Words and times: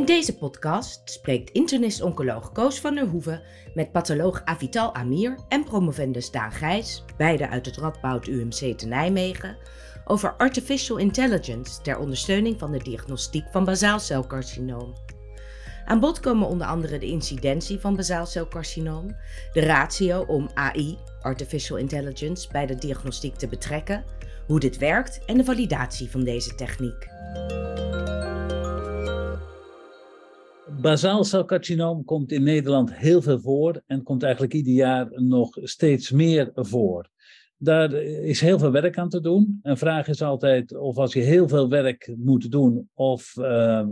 In 0.00 0.06
deze 0.06 0.36
podcast 0.36 1.00
spreekt 1.04 1.50
internist-oncoloog 1.50 2.52
Koos 2.52 2.80
van 2.80 2.94
der 2.94 3.06
Hoeven 3.06 3.42
met 3.74 3.92
patholoog 3.92 4.42
Avital 4.44 4.94
Amir 4.94 5.38
en 5.48 5.64
promovendus 5.64 6.30
Daan 6.30 6.52
Gijs, 6.52 7.04
beide 7.16 7.48
uit 7.48 7.66
het 7.66 7.76
Radboud 7.76 8.26
UMC 8.26 8.78
te 8.78 8.86
Nijmegen, 8.86 9.56
over 10.04 10.34
artificial 10.36 10.96
intelligence 10.96 11.80
ter 11.82 11.98
ondersteuning 11.98 12.58
van 12.58 12.72
de 12.72 12.78
diagnostiek 12.78 13.44
van 13.50 13.64
basaalcelcarcinoom. 13.64 14.92
Aan 15.84 16.00
bod 16.00 16.20
komen 16.20 16.48
onder 16.48 16.66
andere 16.66 16.98
de 16.98 17.06
incidentie 17.06 17.78
van 17.78 17.96
basaalcelcarcinoom, 17.96 19.16
de 19.52 19.60
ratio 19.60 20.24
om 20.26 20.50
AI, 20.54 20.98
artificial 21.22 21.78
intelligence, 21.78 22.48
bij 22.52 22.66
de 22.66 22.74
diagnostiek 22.74 23.34
te 23.34 23.48
betrekken, 23.48 24.04
hoe 24.46 24.60
dit 24.60 24.78
werkt 24.78 25.24
en 25.26 25.36
de 25.36 25.44
validatie 25.44 26.10
van 26.10 26.24
deze 26.24 26.54
techniek. 26.54 27.08
Basaalcelcarcinoom 30.80 32.04
komt 32.04 32.32
in 32.32 32.42
Nederland 32.42 32.94
heel 32.94 33.22
veel 33.22 33.40
voor 33.40 33.82
en 33.86 34.02
komt 34.02 34.22
eigenlijk 34.22 34.52
ieder 34.52 34.72
jaar 34.72 35.08
nog 35.14 35.58
steeds 35.62 36.10
meer 36.10 36.50
voor. 36.54 37.08
Daar 37.56 37.92
is 38.02 38.40
heel 38.40 38.58
veel 38.58 38.70
werk 38.70 38.98
aan 38.98 39.08
te 39.08 39.20
doen. 39.20 39.58
Een 39.62 39.76
vraag 39.76 40.08
is 40.08 40.22
altijd 40.22 40.76
of 40.76 40.96
als 40.96 41.12
je 41.12 41.20
heel 41.20 41.48
veel 41.48 41.68
werk 41.68 42.14
moet 42.16 42.50
doen, 42.50 42.88
of 42.94 43.34
uh, 43.36 43.86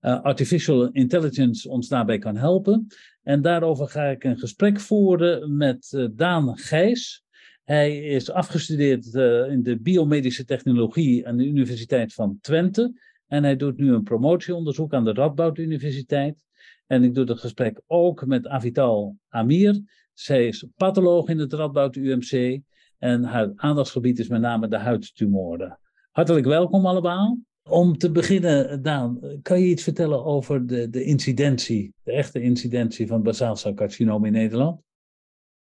artificial 0.00 0.88
intelligence 0.92 1.68
ons 1.68 1.88
daarbij 1.88 2.18
kan 2.18 2.36
helpen. 2.36 2.86
En 3.22 3.42
daarover 3.42 3.88
ga 3.88 4.04
ik 4.04 4.24
een 4.24 4.38
gesprek 4.38 4.80
voeren 4.80 5.56
met 5.56 5.92
uh, 5.94 6.06
Daan 6.12 6.58
Gijs. 6.58 7.24
Hij 7.64 7.98
is 7.98 8.30
afgestudeerd 8.30 9.14
in 9.50 9.62
de 9.62 9.78
biomedische 9.80 10.44
technologie 10.44 11.26
aan 11.26 11.36
de 11.36 11.46
Universiteit 11.46 12.14
van 12.14 12.38
Twente. 12.40 12.92
En 13.30 13.44
hij 13.44 13.56
doet 13.56 13.76
nu 13.76 13.92
een 13.92 14.02
promotieonderzoek 14.02 14.94
aan 14.94 15.04
de 15.04 15.12
Radboud 15.12 15.58
Universiteit. 15.58 16.44
En 16.86 17.02
ik 17.04 17.14
doe 17.14 17.24
het 17.24 17.40
gesprek 17.40 17.80
ook 17.86 18.26
met 18.26 18.46
Avital 18.46 19.16
Amir. 19.28 19.82
Zij 20.12 20.46
is 20.46 20.66
patholoog 20.76 21.28
in 21.28 21.38
het 21.38 21.52
Radboud 21.52 21.96
UMC. 21.96 22.60
En 22.98 23.24
haar 23.24 23.52
aandachtsgebied 23.56 24.18
is 24.18 24.28
met 24.28 24.40
name 24.40 24.68
de 24.68 24.78
huidtumoren. 24.78 25.78
Hartelijk 26.10 26.46
welkom 26.46 26.86
allemaal. 26.86 27.38
Om 27.62 27.98
te 27.98 28.12
beginnen, 28.12 28.82
Daan, 28.82 29.20
kan 29.42 29.60
je 29.60 29.66
iets 29.66 29.82
vertellen 29.82 30.24
over 30.24 30.66
de, 30.66 30.90
de 30.90 31.04
incidentie, 31.04 31.94
de 32.02 32.12
echte 32.12 32.40
incidentie 32.40 33.06
van 33.06 33.22
basaalcelcarcinoom 33.22 34.24
in 34.24 34.32
Nederland? 34.32 34.82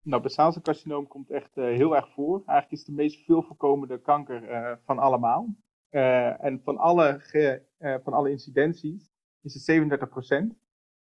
Nou, 0.02 0.22
basaalcelcarcinoom 0.22 1.08
komt 1.08 1.30
echt 1.30 1.58
uh, 1.58 1.66
heel 1.66 1.96
erg 1.96 2.14
voor. 2.14 2.44
Eigenlijk 2.46 2.72
is 2.72 2.80
het 2.80 2.88
de 2.88 3.02
meest 3.02 3.26
veel 3.26 3.42
voorkomende 3.42 4.02
kanker 4.02 4.50
uh, 4.50 4.72
van 4.86 5.00
allemaal. 5.00 5.56
Uh, 5.92 6.44
en 6.44 6.62
van 6.64 6.78
alle, 6.78 7.16
ge, 7.20 7.62
van 8.04 8.14
alle 8.14 8.30
incidenties 8.30 9.12
is 9.42 9.54
het 9.54 9.64
37 9.64 10.10
procent. 10.10 10.56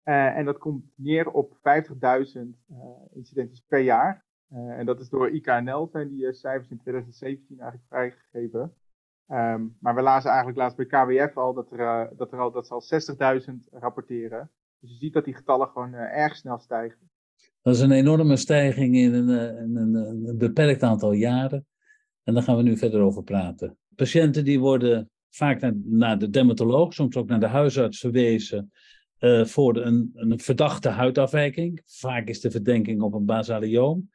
en 0.02 0.44
dat 0.44 0.58
komt 0.58 0.84
neer 0.94 1.30
op 1.30 1.56
50.000 1.56 1.60
incidenties 3.12 3.60
per 3.66 3.80
jaar. 3.80 4.24
En 4.48 4.86
dat 4.86 5.00
is 5.00 5.08
door 5.08 5.30
IKNL 5.30 5.88
zijn 5.92 6.08
die 6.08 6.32
cijfers 6.32 6.70
in 6.70 6.78
2017 6.78 7.60
eigenlijk 7.60 7.88
vrijgegeven. 7.88 8.74
Um, 9.28 9.76
maar 9.80 9.94
we 9.94 10.02
lazen 10.02 10.28
eigenlijk 10.30 10.58
laatst 10.58 10.76
bij 10.76 10.86
KWF 10.86 11.36
al 11.36 11.54
dat, 11.54 11.72
er, 11.72 12.16
dat, 12.16 12.32
er 12.32 12.38
al, 12.38 12.50
dat 12.50 12.66
ze 12.66 12.74
al 12.74 13.40
60.000 13.40 13.54
rapporteren. 13.70 14.50
Dus 14.80 14.90
je 14.90 14.96
ziet 14.96 15.12
dat 15.12 15.24
die 15.24 15.34
getallen 15.34 15.68
gewoon 15.68 15.92
erg 15.92 16.36
snel 16.36 16.58
stijgen. 16.58 17.10
Dat 17.62 17.74
is 17.74 17.80
een 17.80 17.90
enorme 17.90 18.36
stijging 18.36 18.96
in 18.96 19.14
een, 19.14 19.58
in 19.58 19.76
een, 19.76 19.94
een 19.94 20.38
beperkt 20.38 20.82
aantal 20.82 21.12
jaren. 21.12 21.66
En 22.22 22.34
daar 22.34 22.42
gaan 22.42 22.56
we 22.56 22.62
nu 22.62 22.76
verder 22.76 23.00
over 23.00 23.22
praten. 23.22 23.78
Patiënten 23.96 24.44
die 24.44 24.60
worden 24.60 25.10
vaak 25.30 25.60
naar, 25.60 25.72
naar 25.84 26.18
de 26.18 26.30
dermatoloog, 26.30 26.94
soms 26.94 27.16
ook 27.16 27.28
naar 27.28 27.40
de 27.40 27.46
huisarts 27.46 27.98
verwezen 27.98 28.72
voor 29.42 29.76
een, 29.76 30.10
een 30.14 30.40
verdachte 30.40 30.88
huidafwijking. 30.88 31.82
Vaak 31.86 32.28
is 32.28 32.40
de 32.40 32.50
verdenking 32.50 33.02
op 33.02 33.14
een 33.14 33.24
basalioom. 33.24 34.10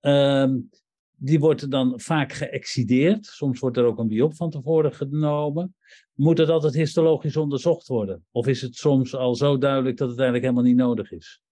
Um, 0.00 0.70
die 1.16 1.40
wordt 1.40 1.70
dan 1.70 2.00
vaak 2.00 2.32
geëxideerd. 2.32 3.26
Soms 3.26 3.60
wordt 3.60 3.76
er 3.76 3.84
ook 3.84 3.98
een 3.98 4.08
biop 4.08 4.34
van 4.34 4.50
tevoren 4.50 4.92
genomen. 4.92 5.76
Moet 6.14 6.38
het 6.38 6.48
altijd 6.48 6.74
histologisch 6.74 7.36
onderzocht 7.36 7.86
worden? 7.86 8.26
Of 8.30 8.46
is 8.46 8.60
het 8.60 8.74
soms 8.74 9.14
al 9.14 9.34
zo 9.34 9.58
duidelijk 9.58 9.96
dat 9.96 10.08
het 10.08 10.18
eigenlijk 10.18 10.48
helemaal 10.48 10.70
niet 10.70 10.80
nodig 10.80 11.12
is? 11.12 11.42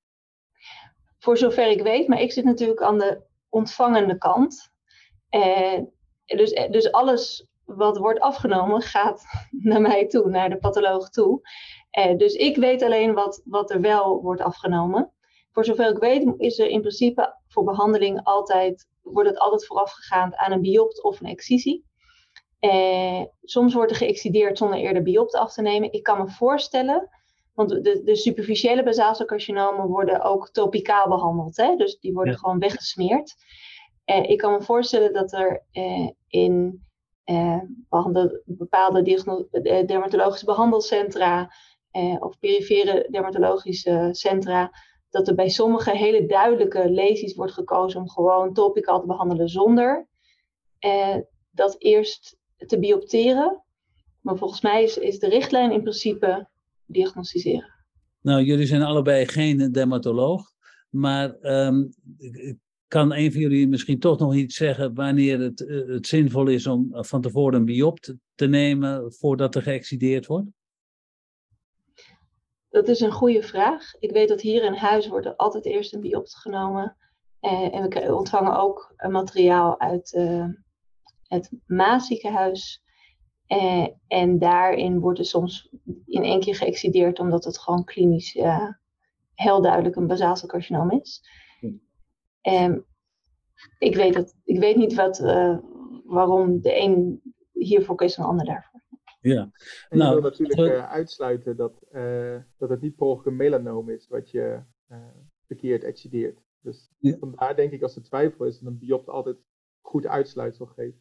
Voor 1.18 1.36
zover 1.36 1.70
ik 1.70 1.82
weet, 1.82 2.08
maar 2.08 2.20
ik 2.20 2.32
zit 2.32 2.44
natuurlijk 2.44 2.82
aan 2.82 2.98
de 2.98 3.20
ontvangende 3.48 4.18
kant. 4.18 4.70
Eh, 5.28 5.80
dus, 6.24 6.52
dus 6.70 6.92
alles 6.92 7.46
wat 7.64 7.98
wordt 7.98 8.20
afgenomen 8.20 8.82
gaat 8.82 9.24
naar 9.50 9.80
mij 9.80 10.06
toe, 10.06 10.28
naar 10.28 10.48
de 10.48 10.58
patholoog 10.58 11.08
toe. 11.08 11.40
Eh, 11.90 12.16
dus 12.16 12.34
ik 12.34 12.56
weet 12.56 12.82
alleen 12.82 13.14
wat, 13.14 13.42
wat 13.44 13.70
er 13.70 13.80
wel 13.80 14.22
wordt 14.22 14.40
afgenomen. 14.40 15.12
Voor 15.52 15.64
zover 15.64 15.90
ik 15.90 15.98
weet 15.98 16.34
is 16.36 16.58
er 16.58 16.68
in 16.68 16.80
principe 16.80 17.36
voor 17.48 17.64
behandeling 17.64 18.20
altijd, 18.24 18.88
wordt 19.02 19.28
het 19.28 19.38
altijd 19.38 19.66
voorafgegaan 19.66 20.36
aan 20.36 20.52
een 20.52 20.60
biopt 20.60 21.02
of 21.02 21.20
een 21.20 21.26
excisie. 21.26 21.84
Eh, 22.58 23.22
soms 23.42 23.74
wordt 23.74 23.90
er 23.90 23.96
geëxideerd 23.96 24.58
zonder 24.58 24.78
eerder 24.78 25.02
biopt 25.02 25.34
af 25.34 25.52
te 25.52 25.62
nemen. 25.62 25.92
Ik 25.92 26.02
kan 26.02 26.18
me 26.18 26.28
voorstellen, 26.28 27.08
want 27.54 27.68
de, 27.68 28.02
de 28.04 28.16
superficiële 28.16 28.82
basaalcelcarcinomen 28.82 29.86
worden 29.86 30.22
ook 30.22 30.50
topicaal 30.50 31.08
behandeld. 31.08 31.56
Hè? 31.56 31.76
Dus 31.76 31.98
die 31.98 32.12
worden 32.12 32.38
gewoon 32.38 32.58
weggesmeerd. 32.58 33.34
Eh, 34.04 34.30
ik 34.30 34.38
kan 34.38 34.52
me 34.52 34.62
voorstellen 34.62 35.12
dat 35.12 35.32
er 35.32 35.64
in 36.26 36.84
bepaalde 38.44 39.02
dermatologische 39.86 40.44
behandelcentra 40.44 41.52
eh, 41.90 42.16
of 42.20 42.38
perifere 42.38 43.06
dermatologische 43.10 44.08
centra 44.12 44.70
dat 45.10 45.28
er 45.28 45.34
bij 45.34 45.48
sommige 45.48 45.96
hele 45.96 46.26
duidelijke 46.26 46.90
lesies 46.90 47.34
wordt 47.34 47.52
gekozen 47.52 48.00
om 48.00 48.08
gewoon 48.08 48.52
topical 48.52 49.00
te 49.00 49.06
behandelen 49.06 49.48
zonder 49.48 50.08
eh, 50.78 51.16
dat 51.50 51.74
eerst 51.78 52.36
te 52.56 52.78
biopteren. 52.78 53.64
Maar 54.20 54.36
volgens 54.36 54.60
mij 54.60 54.82
is, 54.82 54.98
is 54.98 55.18
de 55.18 55.28
richtlijn 55.28 55.72
in 55.72 55.82
principe 55.82 56.48
diagnosticeren. 56.86 57.70
Nou, 58.20 58.42
jullie 58.42 58.66
zijn 58.66 58.82
allebei 58.82 59.26
geen 59.26 59.72
dermatoloog, 59.72 60.42
maar 60.90 61.36
um, 61.40 61.94
kan 62.92 63.12
een 63.12 63.32
van 63.32 63.40
jullie 63.40 63.68
misschien 63.68 63.98
toch 63.98 64.18
nog 64.18 64.34
iets 64.34 64.56
zeggen 64.56 64.94
wanneer 64.94 65.40
het, 65.40 65.58
het 65.86 66.06
zinvol 66.06 66.46
is 66.46 66.66
om 66.66 66.88
van 66.90 67.20
tevoren 67.20 67.58
een 67.58 67.64
biopt 67.64 68.14
te 68.34 68.46
nemen 68.46 69.12
voordat 69.12 69.54
er 69.54 69.62
geëxideerd 69.62 70.26
wordt? 70.26 70.50
Dat 72.68 72.88
is 72.88 73.00
een 73.00 73.12
goede 73.12 73.42
vraag. 73.42 73.94
Ik 73.98 74.10
weet 74.10 74.28
dat 74.28 74.40
hier 74.40 74.64
in 74.64 74.74
huis 74.74 75.08
wordt 75.08 75.36
altijd 75.36 75.66
eerst 75.66 75.94
een 75.94 76.00
biopsie 76.00 76.40
genomen. 76.40 76.96
Eh, 77.40 77.74
en 77.74 77.88
we 77.88 78.14
ontvangen 78.14 78.58
ook 78.58 78.94
materiaal 79.08 79.80
uit 79.80 80.10
het 81.22 81.50
Maasziekenhuis. 81.66 82.82
En 84.06 84.38
daarin 84.38 85.00
wordt 85.00 85.18
er 85.18 85.24
soms 85.24 85.68
in 86.06 86.22
één 86.22 86.40
keer 86.40 86.54
geëxideerd, 86.54 87.18
omdat 87.18 87.44
het 87.44 87.58
gewoon 87.58 87.84
klinisch 87.84 88.38
heel 89.34 89.62
duidelijk 89.62 89.96
een 89.96 90.06
basaalcelcarcinoom 90.06 90.90
is. 90.90 91.22
Um, 92.48 92.84
ik, 93.78 93.96
weet 93.96 94.14
dat, 94.14 94.34
ik 94.44 94.58
weet 94.58 94.76
niet 94.76 94.94
wat, 94.94 95.18
waarom 96.04 96.60
de 96.60 96.80
een 96.80 97.22
hiervoor 97.52 97.96
kiest 97.96 98.16
en 98.16 98.22
de 98.22 98.28
ander 98.28 98.46
daarvoor. 98.46 98.80
Ja. 99.20 99.40
En 99.40 99.50
je 99.88 99.96
nou, 99.96 100.12
wil 100.12 100.22
natuurlijk 100.22 100.60
uh, 100.60 100.90
uitsluiten 100.90 101.56
dat, 101.56 101.86
uh, 101.92 102.36
dat 102.58 102.70
het 102.70 102.80
niet 102.80 102.96
per 102.96 103.26
een 103.26 103.36
melanoom 103.36 103.90
is 103.90 104.08
wat 104.08 104.30
je 104.30 104.62
uh, 104.88 104.98
verkeerd 105.46 105.84
excideert. 105.84 106.38
Dus 106.60 106.90
ja. 106.98 107.16
vandaar 107.18 107.56
denk 107.56 107.72
ik 107.72 107.82
als 107.82 107.96
er 107.96 108.02
twijfel 108.02 108.44
is, 108.44 108.58
dat 108.58 108.72
een 108.72 108.78
biopt 108.78 109.08
altijd 109.08 109.36
goed 109.80 110.06
uitsluitsel 110.06 110.66
geeft. 110.66 110.98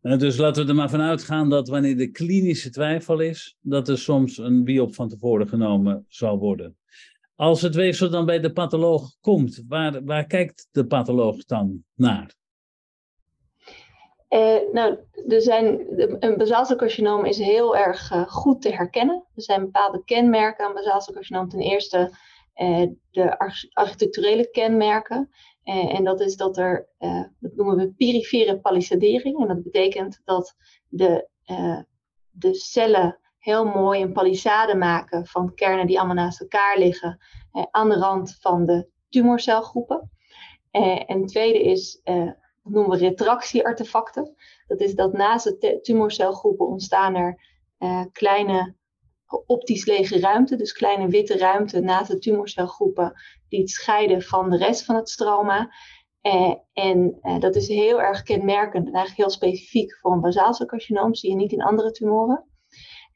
Ja. 0.00 0.16
Dus 0.16 0.36
laten 0.36 0.62
we 0.62 0.68
er 0.68 0.74
maar 0.74 0.90
vanuit 0.90 1.22
gaan 1.22 1.50
dat 1.50 1.68
wanneer 1.68 1.96
de 1.96 2.10
klinische 2.10 2.70
twijfel 2.70 3.20
is, 3.20 3.58
dat 3.60 3.88
er 3.88 3.98
soms 3.98 4.38
een 4.38 4.64
biop 4.64 4.94
van 4.94 5.08
tevoren 5.08 5.48
genomen 5.48 6.04
zal 6.08 6.38
worden. 6.38 6.76
Als 7.36 7.62
het 7.62 7.74
weefsel 7.74 8.10
dan 8.10 8.26
bij 8.26 8.40
de 8.40 8.52
patholoog 8.52 9.16
komt, 9.20 9.62
waar, 9.68 10.04
waar 10.04 10.26
kijkt 10.26 10.68
de 10.70 10.86
patholoog 10.86 11.44
dan 11.44 11.84
naar? 11.94 12.34
Uh, 14.28 14.72
nou, 14.72 14.98
er 15.28 15.42
zijn, 15.42 15.80
een 16.24 16.36
basaalcelcarcinoom 16.36 17.24
is 17.24 17.38
heel 17.38 17.76
erg 17.76 18.12
uh, 18.12 18.28
goed 18.28 18.62
te 18.62 18.70
herkennen. 18.70 19.24
Er 19.34 19.42
zijn 19.42 19.60
bepaalde 19.60 20.04
kenmerken 20.04 20.66
aan 20.66 20.74
basaalcelcarcinoom. 20.74 21.48
Ten 21.48 21.60
eerste 21.60 22.16
uh, 22.56 22.86
de 23.10 23.38
architecturele 23.72 24.50
kenmerken. 24.50 25.30
en 25.64 26.04
dat 26.04 26.20
is 26.20 26.36
dat 26.36 26.56
er, 26.56 26.88
dat 27.38 27.54
noemen 27.54 27.76
we 27.76 27.92
perifere 27.92 28.60
palissadering. 28.60 29.40
En 29.40 29.48
dat 29.48 29.62
betekent 29.62 30.20
dat 30.24 30.54
de, 30.88 31.28
de 32.30 32.54
cellen 32.54 33.20
heel 33.42 33.64
mooi 33.64 34.02
een 34.02 34.12
palissade 34.12 34.74
maken 34.74 35.26
van 35.26 35.54
kernen 35.54 35.86
die 35.86 35.98
allemaal 35.98 36.24
naast 36.24 36.40
elkaar 36.40 36.78
liggen 36.78 37.18
aan 37.70 37.88
de 37.88 37.98
rand 37.98 38.36
van 38.40 38.66
de 38.66 38.88
tumorcelgroepen. 39.08 40.10
en 40.70 41.20
het 41.20 41.28
tweede 41.28 41.62
is 41.62 42.00
dat 42.62 42.72
noemen 42.72 42.98
we 42.98 43.04
retractieartefacten. 43.04 44.34
Dat 44.66 44.80
is 44.80 44.94
dat 44.94 45.12
naast 45.12 45.60
de 45.60 45.80
tumorcelgroepen 45.80 46.66
ontstaan 46.66 47.14
er 47.14 47.40
uh, 47.78 48.04
kleine 48.12 48.74
optisch 49.46 49.86
lege 49.86 50.20
ruimte, 50.20 50.56
dus 50.56 50.72
kleine 50.72 51.08
witte 51.08 51.38
ruimte 51.38 51.80
naast 51.80 52.10
de 52.10 52.18
tumorcelgroepen 52.18 53.12
die 53.48 53.60
het 53.60 53.70
scheiden 53.70 54.22
van 54.22 54.50
de 54.50 54.56
rest 54.56 54.84
van 54.84 54.96
het 54.96 55.08
stroma. 55.08 55.70
Eh, 56.20 56.54
en 56.72 57.18
eh, 57.20 57.38
dat 57.38 57.56
is 57.56 57.68
heel 57.68 58.00
erg 58.00 58.22
kenmerkend 58.22 58.86
en 58.86 58.92
eigenlijk 58.92 59.16
heel 59.16 59.30
specifiek 59.30 59.98
voor 59.98 60.12
een 60.12 60.20
basaalcelcarcinoom, 60.20 61.14
zie 61.14 61.30
je 61.30 61.36
niet 61.36 61.52
in 61.52 61.62
andere 61.62 61.90
tumoren. 61.90 62.46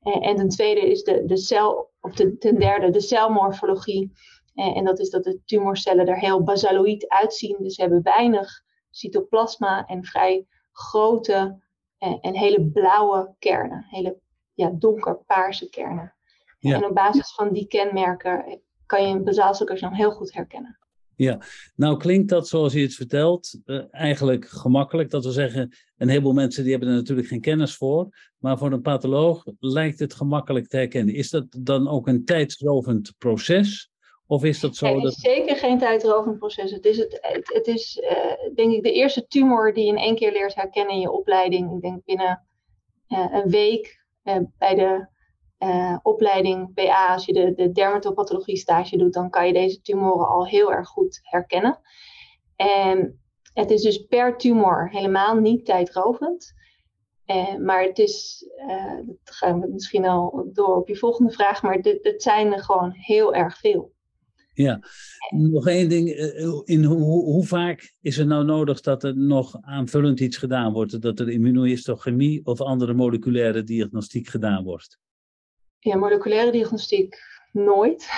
Eh, 0.00 0.28
en 0.28 0.36
ten 0.36 0.48
tweede 0.48 0.90
is 0.90 1.02
de, 1.02 1.24
de 1.24 1.36
cel, 1.36 1.90
of 2.00 2.12
de, 2.12 2.38
ten 2.38 2.58
derde 2.58 2.90
de 2.90 3.00
celmorfologie. 3.00 4.12
en 4.54 4.84
dat 4.84 4.98
is 4.98 5.10
dat 5.10 5.24
de 5.24 5.40
tumorcellen 5.44 6.06
er 6.06 6.18
heel 6.18 6.42
basaloïd 6.42 7.08
uitzien, 7.08 7.56
dus 7.58 7.74
ze 7.74 7.80
hebben 7.80 8.02
weinig 8.02 8.62
cytoplasma 8.90 9.86
en 9.86 10.04
vrij 10.04 10.46
grote 10.72 11.64
en 11.98 12.36
hele 12.36 12.70
blauwe 12.70 13.34
kernen, 13.38 13.86
hele 13.88 14.20
ja, 14.54 14.70
donkerpaarse 14.70 15.68
kernen. 15.68 16.14
En 16.60 16.84
op 16.84 16.94
basis 16.94 17.34
van 17.34 17.52
die 17.52 17.66
kenmerken 17.66 18.60
kan 18.86 19.02
je 19.02 19.14
een 19.14 19.24
basaalcelcarcinoom 19.24 19.94
heel 19.94 20.10
goed 20.10 20.34
herkennen. 20.34 20.78
Ja, 21.16 21.40
nou 21.76 21.96
klinkt 21.96 22.28
dat 22.28 22.48
zoals 22.48 22.72
je 22.72 22.80
het 22.80 22.94
vertelt 22.94 23.58
uh, 23.64 23.82
eigenlijk 23.90 24.48
gemakkelijk. 24.48 25.10
Dat 25.10 25.24
we 25.24 25.32
zeggen, 25.32 25.76
een 25.96 26.08
heleboel 26.08 26.32
mensen 26.32 26.62
die 26.62 26.72
hebben 26.72 26.88
er 26.88 26.94
natuurlijk 26.94 27.28
geen 27.28 27.40
kennis 27.40 27.76
voor. 27.76 28.08
Maar 28.38 28.58
voor 28.58 28.72
een 28.72 28.82
patholoog 28.82 29.44
lijkt 29.58 29.98
het 29.98 30.14
gemakkelijk 30.14 30.68
te 30.68 30.76
herkennen. 30.76 31.14
Is 31.14 31.30
dat 31.30 31.46
dan 31.58 31.88
ook 31.88 32.08
een 32.08 32.24
tijdsrovend 32.24 33.14
proces? 33.18 33.90
Of 34.26 34.44
is 34.44 34.60
dat 34.60 34.76
zo? 34.76 34.94
Het 34.94 35.04
is 35.04 35.20
zeker 35.20 35.56
geen 35.56 35.78
tijdrovend 35.78 36.38
proces. 36.38 36.70
Het 36.70 36.84
is, 36.84 36.96
het, 36.96 37.20
het, 37.52 37.66
is 37.66 38.00
uh, 38.02 38.54
denk 38.54 38.72
ik 38.72 38.82
de 38.82 38.92
eerste 38.92 39.26
tumor 39.26 39.74
die 39.74 39.84
je 39.84 39.90
in 39.90 39.98
één 39.98 40.16
keer 40.16 40.32
leert 40.32 40.54
herkennen 40.54 40.94
in 40.94 41.00
je 41.00 41.10
opleiding. 41.10 41.74
Ik 41.74 41.80
denk 41.80 42.04
binnen 42.04 42.46
uh, 43.08 43.26
een 43.32 43.50
week 43.50 44.04
bij 44.58 44.74
de 44.74 45.08
uh, 45.58 45.98
opleiding 46.02 46.74
PA, 46.74 47.12
als 47.12 47.24
je 47.24 47.32
de, 47.32 47.52
de 47.54 47.72
dermatopathologie 47.72 48.56
stage 48.56 48.96
doet, 48.96 49.12
dan 49.12 49.30
kan 49.30 49.46
je 49.46 49.52
deze 49.52 49.80
tumoren 49.80 50.28
al 50.28 50.46
heel 50.46 50.72
erg 50.72 50.88
goed 50.88 51.20
herkennen. 51.22 51.80
En 52.56 53.20
het 53.52 53.70
is 53.70 53.82
dus 53.82 53.98
per 53.98 54.36
tumor 54.36 54.90
helemaal 54.90 55.34
niet 55.34 55.64
tijdrovend. 55.64 56.54
Uh, 57.26 57.56
maar 57.56 57.82
het 57.82 57.98
is, 57.98 58.46
uh, 58.68 58.96
dat 59.06 59.34
gaan 59.34 59.60
we 59.60 59.68
misschien 59.72 60.06
al 60.06 60.50
door 60.52 60.76
op 60.76 60.88
je 60.88 60.96
volgende 60.96 61.32
vraag, 61.32 61.62
maar 61.62 61.82
dit, 61.82 62.02
dit 62.02 62.22
zijn 62.22 62.52
er 62.52 62.62
gewoon 62.62 62.90
heel 62.90 63.34
erg 63.34 63.58
veel. 63.58 63.94
Ja, 64.52 64.80
nog 65.30 65.66
één 65.66 65.88
ding. 65.88 66.08
In 66.64 66.84
hoe, 66.84 67.24
hoe, 67.24 67.46
vaak 67.46 67.94
is 68.00 68.16
het 68.16 68.26
nou 68.26 68.44
nodig 68.44 68.80
dat 68.80 69.04
er 69.04 69.16
nog 69.16 69.56
aanvullend 69.60 70.20
iets 70.20 70.36
gedaan 70.36 70.72
wordt? 70.72 71.02
Dat 71.02 71.20
er 71.20 71.30
immunohistochemie 71.30 72.46
of 72.46 72.60
andere 72.60 72.94
moleculaire 72.94 73.62
diagnostiek 73.62 74.28
gedaan 74.28 74.64
wordt? 74.64 74.98
Ja, 75.90 75.96
moleculaire 75.96 76.50
diagnostiek 76.50 77.16
nooit. 77.52 78.08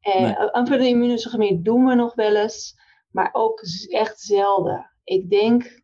En 0.00 0.22
nee. 0.22 0.36
aanvullende 0.36 0.88
immunohistochemie 0.88 1.62
doen 1.62 1.84
we 1.84 1.94
nog 1.94 2.14
wel 2.14 2.36
eens, 2.36 2.74
maar 3.10 3.28
ook 3.32 3.62
echt 3.88 4.20
zelden. 4.20 4.90
Ik 5.04 5.30
denk, 5.30 5.82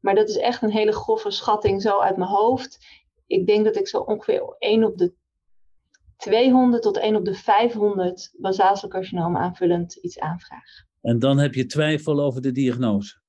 maar 0.00 0.14
dat 0.14 0.28
is 0.28 0.36
echt 0.36 0.62
een 0.62 0.70
hele 0.70 0.92
grove 0.92 1.30
schatting 1.30 1.82
zo 1.82 1.98
uit 1.98 2.16
mijn 2.16 2.30
hoofd. 2.30 2.86
Ik 3.26 3.46
denk 3.46 3.64
dat 3.64 3.76
ik 3.76 3.88
zo 3.88 3.98
ongeveer 3.98 4.56
1 4.58 4.84
op 4.84 4.98
de 4.98 5.14
200 6.16 6.82
tot 6.82 6.96
1 6.98 7.16
op 7.16 7.24
de 7.24 7.34
500 7.34 8.34
basaalcelcarcinoom 8.36 9.36
aanvullend 9.36 9.94
iets 9.94 10.18
aanvraag. 10.18 10.84
En 11.00 11.18
dan 11.18 11.38
heb 11.38 11.54
je 11.54 11.66
twijfel 11.66 12.20
over 12.20 12.42
de 12.42 12.52
diagnose? 12.52 13.22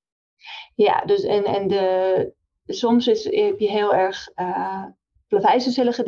Ja, 0.75 1.01
dus 1.01 1.23
en, 1.23 1.43
en 1.43 1.67
de, 1.67 2.33
soms 2.65 3.07
is, 3.07 3.23
heb 3.23 3.59
je 3.59 3.69
heel 3.69 3.95
erg 3.95 4.29
uh, 4.35 4.85
plaveiselcellige 5.27 6.03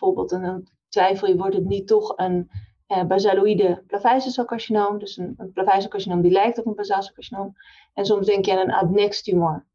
bijvoorbeeld 0.00 0.32
een 0.32 0.68
twijfel 0.88 1.28
je, 1.28 1.36
wordt 1.36 1.54
het 1.54 1.64
niet 1.64 1.86
toch 1.86 2.12
een 2.16 2.50
uh, 2.88 3.04
basaloïde 3.04 3.82
plaveiselcelcarcinoom, 3.86 4.98
dus 4.98 5.16
een, 5.16 5.34
een 5.36 5.52
plaveiselcarcinoom 5.52 6.20
die 6.20 6.30
lijkt 6.30 6.58
op 6.58 6.66
een 6.66 6.74
basaalcelcarcinoom. 6.74 7.52
En 7.94 8.04
soms 8.04 8.26
denk 8.26 8.44
je 8.44 8.52
aan 8.52 8.58
een 8.58 8.74
adnex 8.74 9.22
tumor. 9.22 9.66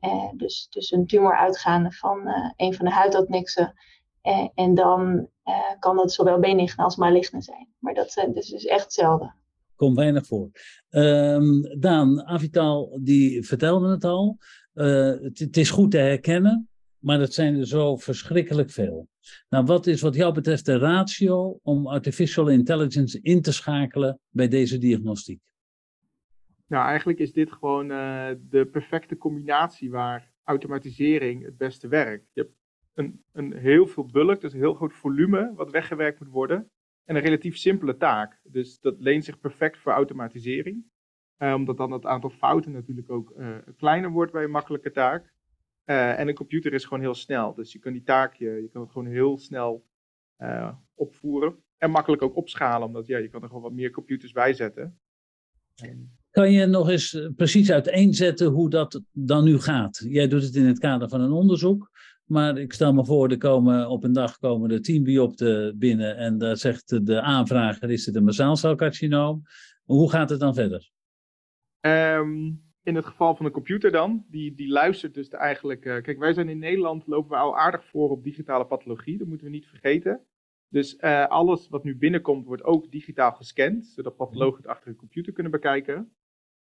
Uh, 0.00 0.30
dus, 0.36 0.66
dus 0.70 0.90
een 0.90 1.06
tumor 1.06 1.36
uitgaande 1.36 1.92
van 1.92 2.28
uh, 2.28 2.50
een 2.56 2.74
van 2.74 2.84
de 2.84 2.90
huidadnexen. 2.90 3.74
en 4.54 4.74
dan 4.74 5.28
kan 5.78 5.96
dat 5.96 6.12
zowel 6.12 6.38
benigne 6.38 6.84
als 6.84 6.96
maligne 6.96 7.42
zijn. 7.42 7.68
Maar 7.78 7.94
dat, 7.94 8.12
dat 8.14 8.36
is 8.36 8.48
dus 8.48 8.64
echt 8.64 8.92
zelden. 8.92 9.34
Komt 9.76 9.96
weinig 9.96 10.26
voor. 10.26 10.50
Um, 10.90 11.78
Daan, 11.80 12.26
Avital 12.26 12.98
die 13.02 13.46
vertelde 13.46 13.90
het 13.90 14.04
al. 14.04 14.38
Het, 14.72 15.38
het 15.38 15.56
is 15.56 15.70
goed 15.70 15.90
te 15.90 15.98
herkennen, 15.98 16.68
maar 17.02 17.20
het 17.20 17.34
zijn 17.34 17.58
er 17.58 17.66
zo 17.66 17.96
verschrikkelijk 17.96 18.70
veel. 18.70 19.08
Nou, 19.48 19.64
wat 19.64 19.86
is 19.86 20.00
wat 20.00 20.14
jou 20.14 20.34
betreft 20.34 20.66
de 20.66 20.78
ratio 20.78 21.58
om 21.62 21.86
artificial 21.86 22.48
intelligence 22.48 23.18
in 23.22 23.42
te 23.42 23.52
schakelen 23.52 24.20
bij 24.28 24.48
deze 24.48 24.78
diagnostiek? 24.78 25.40
Nou, 26.66 26.86
eigenlijk 26.86 27.18
is 27.18 27.32
dit 27.32 27.52
gewoon 27.52 27.90
uh, 27.90 28.28
de 28.40 28.66
perfecte 28.66 29.16
combinatie 29.16 29.90
waar 29.90 30.32
automatisering 30.44 31.44
het 31.44 31.56
beste 31.56 31.88
werkt. 31.88 32.30
Je 32.32 32.40
hebt 32.40 32.54
een, 32.94 33.24
een 33.32 33.52
heel 33.52 33.86
veel 33.86 34.06
bulk, 34.06 34.40
dus 34.40 34.52
een 34.52 34.58
heel 34.58 34.74
groot 34.74 34.92
volume 34.92 35.52
wat 35.54 35.70
weggewerkt 35.70 36.20
moet 36.20 36.28
worden. 36.28 36.70
En 37.04 37.16
een 37.16 37.22
relatief 37.22 37.56
simpele 37.56 37.96
taak. 37.96 38.40
Dus 38.42 38.80
dat 38.80 38.94
leent 38.98 39.24
zich 39.24 39.38
perfect 39.38 39.78
voor 39.78 39.92
automatisering. 39.92 40.84
Uh, 41.38 41.54
omdat 41.54 41.76
dan 41.76 41.90
het 41.90 42.06
aantal 42.06 42.30
fouten 42.30 42.72
natuurlijk 42.72 43.10
ook 43.10 43.32
uh, 43.36 43.56
kleiner 43.76 44.10
wordt 44.10 44.32
bij 44.32 44.44
een 44.44 44.50
makkelijke 44.50 44.90
taak. 44.90 45.31
Uh, 45.84 46.18
en 46.18 46.28
een 46.28 46.34
computer 46.34 46.72
is 46.72 46.84
gewoon 46.84 47.02
heel 47.02 47.14
snel. 47.14 47.54
Dus 47.54 47.72
je 47.72 47.78
kan 47.78 47.92
die 47.92 48.02
taak, 48.02 48.34
je, 48.34 48.68
kan 48.72 48.82
het 48.82 48.90
gewoon 48.90 49.12
heel 49.12 49.38
snel 49.38 49.86
uh, 50.38 50.74
opvoeren. 50.94 51.56
En 51.76 51.90
makkelijk 51.90 52.22
ook 52.22 52.36
opschalen, 52.36 52.86
omdat 52.86 53.06
ja, 53.06 53.18
je 53.18 53.28
kan 53.28 53.42
er 53.42 53.48
gewoon 53.48 53.62
wat 53.62 53.72
meer 53.72 53.90
computers 53.90 54.32
bij 54.32 54.52
zetten. 54.52 55.00
Kan 56.30 56.52
je 56.52 56.66
nog 56.66 56.88
eens 56.88 57.14
eh, 57.14 57.28
precies 57.36 57.72
uiteenzetten 57.72 58.46
hoe 58.46 58.70
dat 58.70 59.02
dan 59.12 59.44
nu 59.44 59.58
gaat? 59.58 60.04
Jij 60.08 60.28
doet 60.28 60.42
het 60.42 60.54
in 60.54 60.66
het 60.66 60.78
kader 60.78 61.08
van 61.08 61.20
een 61.20 61.32
onderzoek. 61.32 61.90
Maar 62.24 62.58
ik 62.58 62.72
stel 62.72 62.92
me 62.92 63.04
voor, 63.04 63.30
er 63.30 63.38
komen 63.38 63.88
op 63.88 64.04
een 64.04 64.12
dag 64.12 64.38
komen 64.38 64.70
er 64.70 64.82
tien 64.82 65.02
biopten 65.02 65.78
binnen. 65.78 66.16
En 66.16 66.38
daar 66.38 66.56
zegt 66.56 67.06
de 67.06 67.20
aanvrager, 67.20 67.90
is 67.90 68.06
het 68.06 68.14
een 68.14 68.24
basaalcelcarcinoom? 68.24 69.42
Hoe 69.82 70.10
gaat 70.10 70.30
het 70.30 70.40
dan 70.40 70.54
verder? 70.54 70.90
Um, 71.80 72.71
in 72.82 72.94
het 72.94 73.04
geval 73.04 73.36
van 73.36 73.46
een 73.46 73.52
computer 73.52 73.90
dan, 73.90 74.24
die, 74.28 74.54
die 74.54 74.68
luistert 74.68 75.14
dus 75.14 75.28
eigenlijk. 75.28 75.84
Uh, 75.84 76.02
kijk, 76.02 76.18
wij 76.18 76.32
zijn 76.32 76.48
in 76.48 76.58
Nederland, 76.58 77.06
lopen 77.06 77.30
we 77.30 77.36
al 77.36 77.58
aardig 77.58 77.84
voor 77.84 78.10
op 78.10 78.24
digitale 78.24 78.66
pathologie, 78.66 79.18
dat 79.18 79.26
moeten 79.26 79.46
we 79.46 79.52
niet 79.52 79.66
vergeten. 79.66 80.20
Dus 80.68 80.98
uh, 81.00 81.26
alles 81.26 81.68
wat 81.68 81.84
nu 81.84 81.96
binnenkomt, 81.96 82.46
wordt 82.46 82.64
ook 82.64 82.90
digitaal 82.90 83.32
gescand, 83.32 83.86
zodat 83.86 84.16
pathologen 84.16 84.56
het 84.56 84.66
achter 84.66 84.88
een 84.88 84.96
computer 84.96 85.32
kunnen 85.32 85.52
bekijken. 85.52 86.12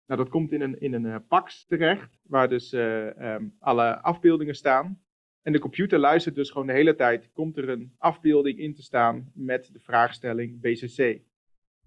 Nou, 0.07 0.21
dat 0.21 0.29
komt 0.29 0.53
in 0.53 0.61
een, 0.61 0.81
in 0.81 0.93
een 0.93 1.05
uh, 1.05 1.17
PAX 1.29 1.65
terecht, 1.67 2.19
waar 2.23 2.49
dus 2.49 2.73
um, 2.73 3.57
alle 3.59 4.01
afbeeldingen 4.01 4.55
staan. 4.55 5.01
En 5.43 5.53
de 5.53 5.59
computer 5.59 5.99
luistert 5.99 6.35
dus 6.35 6.51
gewoon 6.51 6.67
de 6.67 6.73
hele 6.73 6.95
tijd, 6.95 7.31
komt 7.33 7.57
er 7.57 7.69
een 7.69 7.95
afbeelding 7.99 8.59
in 8.59 8.75
te 8.75 8.83
staan 8.83 9.31
met 9.35 9.73
de 9.73 9.81
vraagstelling 9.81 10.61
BCC. 10.61 11.21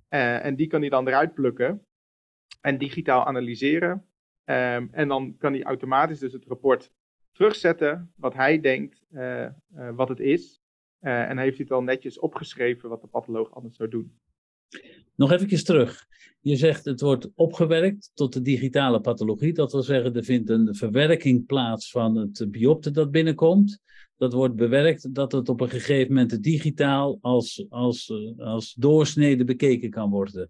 en 0.08 0.56
die 0.56 0.68
kan 0.68 0.80
hij 0.80 0.90
dan 0.90 1.08
eruit 1.08 1.34
plukken 1.34 1.84
en 2.62 2.78
digitaal 2.78 3.26
analyseren. 3.26 4.09
Um, 4.50 4.90
en 4.92 5.08
dan 5.08 5.36
kan 5.38 5.54
hij 5.54 5.64
automatisch 5.64 6.20
dus 6.20 6.34
het 6.34 6.46
rapport 6.46 6.92
terugzetten 7.32 8.12
wat 8.16 8.34
hij 8.34 8.60
denkt 8.60 9.06
uh, 9.12 9.46
uh, 9.76 9.90
wat 9.96 10.10
het 10.10 10.20
is. 10.20 10.62
Uh, 11.02 11.30
en 11.30 11.38
heeft 11.38 11.58
hij 11.58 11.66
het 11.66 11.76
al 11.76 11.84
netjes 11.84 12.20
opgeschreven 12.20 12.90
wat 12.90 13.02
de 13.02 13.08
patholoog 13.08 13.54
anders 13.54 13.76
zou 13.76 13.90
doen. 13.90 14.14
Nog 15.16 15.32
even 15.32 15.64
terug. 15.64 16.06
Je 16.40 16.56
zegt 16.56 16.86
het 16.86 17.02
wordt 17.02 17.30
opgewerkt 17.36 18.12
tot 18.14 18.34
de 18.34 18.42
digitale 18.42 19.02
pathologie. 19.02 19.54
Dat 19.54 19.72
wil 19.72 19.84
zeggen, 19.84 20.16
er 20.16 20.24
vindt 20.24 20.50
een 20.50 20.76
verwerking 20.76 21.46
plaats 21.46 21.92
van 21.92 22.16
het 22.16 22.46
biopte 22.52 22.92
dat 22.92 23.12
binnenkomt. 23.12 23.82
Dat 24.18 24.34
wordt 24.34 24.56
bewerkt 24.56 25.16
dat 25.16 25.32
het 25.32 25.50
op 25.50 25.62
een 25.62 25.70
gegeven 25.70 26.14
moment 26.14 26.44
digitaal 26.44 27.18
als, 27.22 27.66
als, 27.70 28.14
als 28.38 28.74
doorsnede 28.74 29.44
bekeken 29.44 29.90
kan 29.90 30.10
worden. 30.10 30.48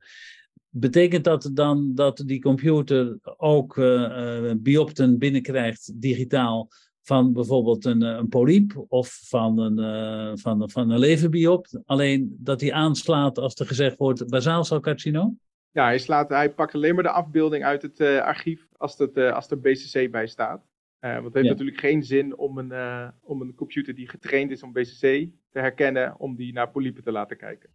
Betekent 0.72 1.24
dat 1.24 1.50
dan 1.54 1.96
dat 1.96 2.24
die 2.26 2.42
computer 2.42 3.18
ook 3.38 3.78
uh, 3.78 4.52
biopten 4.58 5.18
binnenkrijgt 5.18 6.02
digitaal 6.02 6.68
van 7.02 7.34
bijvoorbeeld 7.34 7.86
een, 7.86 8.02
een 8.02 8.28
polyp 8.28 8.86
of 8.88 9.20
van 9.28 9.60
een, 9.60 9.80
uh, 9.80 10.32
van, 10.36 10.70
van 10.70 10.90
een 10.90 11.00
leverbiopt, 11.00 11.80
alleen 11.86 12.36
dat 12.40 12.62
hij 12.62 12.74
aanslaat 12.74 13.38
als 13.38 13.56
er 13.56 13.66
gezegd 13.66 13.98
wordt 13.98 14.30
basaalcelcarcinoom? 14.30 15.40
Ja, 15.72 15.84
hij, 15.84 15.98
slaat, 15.98 16.30
hij 16.30 16.54
pakt 16.54 16.76
alleen 16.76 16.96
maar 16.96 17.04
de 17.04 17.12
afbeelding 17.12 17.64
uit 17.64 17.82
het 17.82 18.00
uh, 18.00 18.22
archief 18.22 18.68
als, 18.78 18.98
het, 18.98 19.18
als 19.18 19.50
er 19.52 19.60
BCC 19.60 20.12
bij 20.12 20.28
staat. 20.28 20.68
want 21.00 21.26
het 21.26 21.34
heeft 21.34 21.46
ja. 21.46 21.52
natuurlijk 21.52 21.80
geen 21.80 22.04
zin 22.04 22.38
om 22.38 22.58
een, 22.58 22.74
om 23.22 23.42
een 23.42 23.56
computer 23.56 23.96
die 23.96 24.10
getraind 24.10 24.52
is 24.52 24.64
om 24.64 24.72
BCC 24.72 25.30
te 25.52 25.60
herkennen, 25.60 26.20
om 26.20 26.36
die 26.36 26.54
naar 26.54 26.70
polypen 26.70 27.04
te 27.04 27.12
laten 27.12 27.38
kijken. 27.38 27.70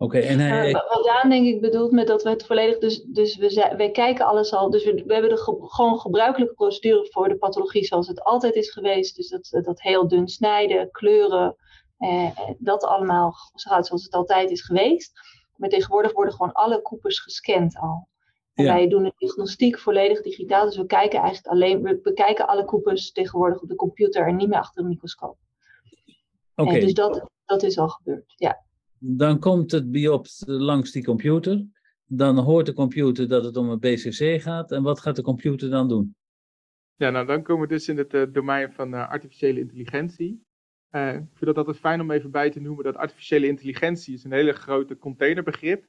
Oké, 0.00 0.18
en 0.18 0.38
hij... 0.38 0.72
wat 0.72 1.04
Daan 1.04 1.30
denk 1.30 1.46
ik 1.46 1.60
bedoelt 1.60 1.92
met 1.92 2.06
dat 2.06 2.22
we 2.22 2.28
het 2.28 2.46
volledig, 2.46 2.78
dus, 2.78 3.02
dus 3.02 3.36
we, 3.36 3.74
wij 3.76 3.90
kijken 3.90 4.26
alles 4.26 4.52
al, 4.52 4.70
dus 4.70 4.84
we, 4.84 5.02
we 5.06 5.12
hebben 5.12 5.30
de 5.30 5.36
ge, 5.36 5.56
gewoon 5.60 5.98
gebruikelijke 5.98 6.54
procedure 6.54 7.06
voor 7.10 7.28
de 7.28 7.36
pathologie 7.36 7.84
zoals 7.84 8.08
het 8.08 8.22
altijd 8.22 8.54
is 8.54 8.70
geweest. 8.70 9.16
Dus 9.16 9.28
dat, 9.28 9.64
dat 9.64 9.82
heel 9.82 10.08
dun 10.08 10.28
snijden, 10.28 10.90
kleuren, 10.90 11.56
dat 12.58 12.84
allemaal 12.84 13.34
zo 13.54 13.70
gaat 13.70 13.86
zoals 13.86 14.04
het 14.04 14.14
altijd 14.14 14.50
is 14.50 14.62
geweest. 14.62 15.12
Maar 15.56 15.68
tegenwoordig 15.68 16.12
worden 16.12 16.34
gewoon 16.34 16.52
alle 16.52 16.82
koepers 16.82 17.20
gescand 17.20 17.78
al. 17.78 18.08
En 18.54 18.64
wij 18.64 18.88
doen 18.88 19.02
de 19.02 19.12
diagnostiek 19.16 19.78
volledig 19.78 20.22
digitaal. 20.22 20.64
Dus 20.64 20.76
we 20.76 20.86
kijken 20.86 21.18
eigenlijk 21.18 21.54
alleen, 21.54 21.82
we 21.82 22.00
bekijken 22.02 22.46
alle 22.46 22.64
koepers 22.64 23.12
tegenwoordig 23.12 23.62
op 23.62 23.68
de 23.68 23.74
computer 23.74 24.26
en 24.26 24.36
niet 24.36 24.48
meer 24.48 24.58
achter 24.58 24.82
een 24.82 24.88
microscoop. 24.88 25.36
Oké. 26.54 26.80
dus 26.80 26.94
dat, 26.94 27.30
dat 27.44 27.62
is 27.62 27.78
al 27.78 27.88
gebeurd, 27.88 28.32
ja. 28.36 28.66
Dan 28.98 29.38
komt 29.38 29.70
het 29.70 29.90
biopt 29.90 30.42
langs 30.46 30.92
die 30.92 31.04
computer. 31.04 31.66
Dan 32.04 32.38
hoort 32.38 32.66
de 32.66 32.72
computer 32.72 33.28
dat 33.28 33.44
het 33.44 33.56
om 33.56 33.70
een 33.70 33.78
BCC 33.78 34.42
gaat. 34.42 34.72
En 34.72 34.82
wat 34.82 35.00
gaat 35.00 35.16
de 35.16 35.22
computer 35.22 35.70
dan 35.70 35.88
doen? 35.88 36.16
Ja, 36.94 37.10
nou 37.10 37.26
dan 37.26 37.42
komen 37.42 37.68
we 37.68 37.74
dus 37.74 37.88
in 37.88 37.98
het 37.98 38.14
uh, 38.14 38.22
domein 38.32 38.72
van 38.72 38.94
uh, 38.94 39.08
artificiële 39.08 39.60
intelligentie. 39.60 40.46
Uh, 40.90 41.14
ik 41.14 41.14
vind 41.14 41.44
dat 41.44 41.56
altijd 41.56 41.78
fijn 41.78 42.00
om 42.00 42.10
even 42.10 42.30
bij 42.30 42.50
te 42.50 42.60
noemen 42.60 42.84
dat 42.84 42.96
artificiële 42.96 43.46
intelligentie 43.46 44.14
is 44.14 44.24
een 44.24 44.32
hele 44.32 44.52
grote 44.52 44.96
containerbegrip. 44.96 45.82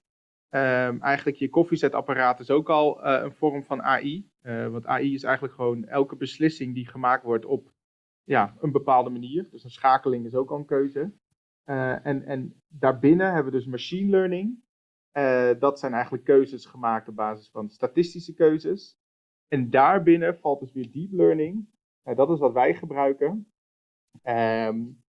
Um, 0.52 1.02
eigenlijk 1.02 1.38
je 1.38 1.50
koffiezetapparaat 1.50 2.40
is 2.40 2.50
ook 2.50 2.70
al 2.70 3.06
een 3.06 3.34
vorm 3.34 3.64
van 3.64 3.82
AI. 3.82 4.30
want 4.42 4.86
AI 4.86 5.14
is 5.14 5.24
eigenlijk 5.24 5.54
gewoon 5.54 5.86
elke 5.86 6.16
beslissing 6.16 6.74
die 6.74 6.88
gemaakt 6.88 7.24
wordt 7.24 7.46
op 7.46 7.72
ja, 8.24 8.56
een 8.60 8.72
bepaalde 8.72 9.10
manier. 9.10 9.48
Dus 9.52 9.64
een 9.64 9.70
schakeling 9.70 10.26
is 10.26 10.36
ook 10.36 10.52
al 10.52 10.58
een 10.58 10.66
keuze. 10.66 11.14
En, 12.04 12.26
en 12.26 12.62
daarbinnen 12.68 13.34
hebben 13.34 13.52
we 13.52 13.58
dus 13.58 13.68
machine 13.68 14.10
learning. 14.10 14.64
dat 15.60 15.80
zijn 15.80 15.94
eigenlijk 15.94 16.24
keuzes 16.24 16.66
gemaakt 16.66 17.08
op 17.08 17.16
basis 17.16 17.50
van 17.50 17.70
statistische 17.70 18.34
keuzes. 18.34 19.00
En 19.50 19.70
daarbinnen 19.70 20.40
valt 20.40 20.60
dus 20.60 20.72
weer 20.72 20.92
deep 20.92 21.12
learning. 21.12 21.70
Uh, 22.04 22.16
dat 22.16 22.30
is 22.30 22.40
wat 22.40 22.54
wij 22.54 22.74
gebruiken. 22.74 23.52
Um, 24.24 25.04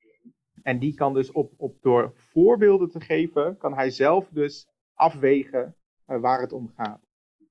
en 0.61 0.79
die 0.79 0.93
kan 0.93 1.13
dus 1.13 1.31
op, 1.31 1.53
op, 1.57 1.81
door 1.81 2.13
voorbeelden 2.15 2.89
te 2.89 2.99
geven, 2.99 3.57
kan 3.57 3.73
hij 3.73 3.89
zelf 3.89 4.29
dus 4.29 4.69
afwegen 4.93 5.75
waar 6.05 6.41
het 6.41 6.53
om 6.53 6.71
gaat. 6.75 7.07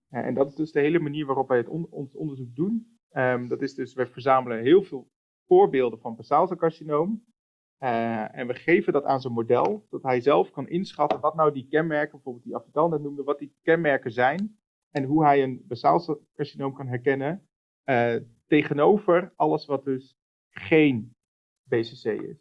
En 0.09 0.35
dat 0.35 0.49
is 0.49 0.55
dus 0.55 0.73
de 0.73 0.81
hele 0.81 0.99
manier 0.99 1.27
waarop 1.27 1.49
wij 1.49 1.57
het 1.57 1.69
on, 1.69 1.87
ons 1.91 2.15
onderzoek 2.15 2.55
doen. 2.55 2.99
Um, 3.13 3.49
dat 3.49 3.63
is 3.63 3.75
dus, 3.75 3.95
we 3.95 4.07
verzamelen 4.07 4.63
heel 4.63 4.83
veel 4.83 5.11
voorbeelden 5.47 6.01
van 6.01 6.17
basaalcelcarcinoom. 7.79 8.31
en 8.33 8.47
we 8.47 8.55
geven 8.55 8.93
dat 8.93 9.05
aan 9.05 9.21
zijn 9.21 9.33
model, 9.33 9.87
dat 9.91 10.03
hij 10.03 10.21
zelf 10.21 10.51
kan 10.51 10.69
inschatten 10.69 11.21
wat 11.21 11.35
nou 11.35 11.53
die 11.53 11.67
kenmerken, 11.71 12.11
bijvoorbeeld 12.11 12.45
die 12.45 12.57
Avital 12.57 12.89
net 12.89 13.03
noemde, 13.03 13.23
wat 13.23 13.39
die 13.39 13.53
kenmerken 13.63 14.13
zijn 14.13 14.59
en 14.91 15.05
hoe 15.05 15.25
hij 15.25 15.43
een 15.43 15.63
basaalcelcarcinoom 15.67 16.75
kan 16.75 16.87
herkennen 16.87 17.49
uh, 17.85 18.15
tegenover 18.47 19.33
alles 19.37 19.67
wat 19.67 19.85
dus 19.85 20.17
geen 20.51 21.15
BCC 21.63 22.05
is. 22.05 22.37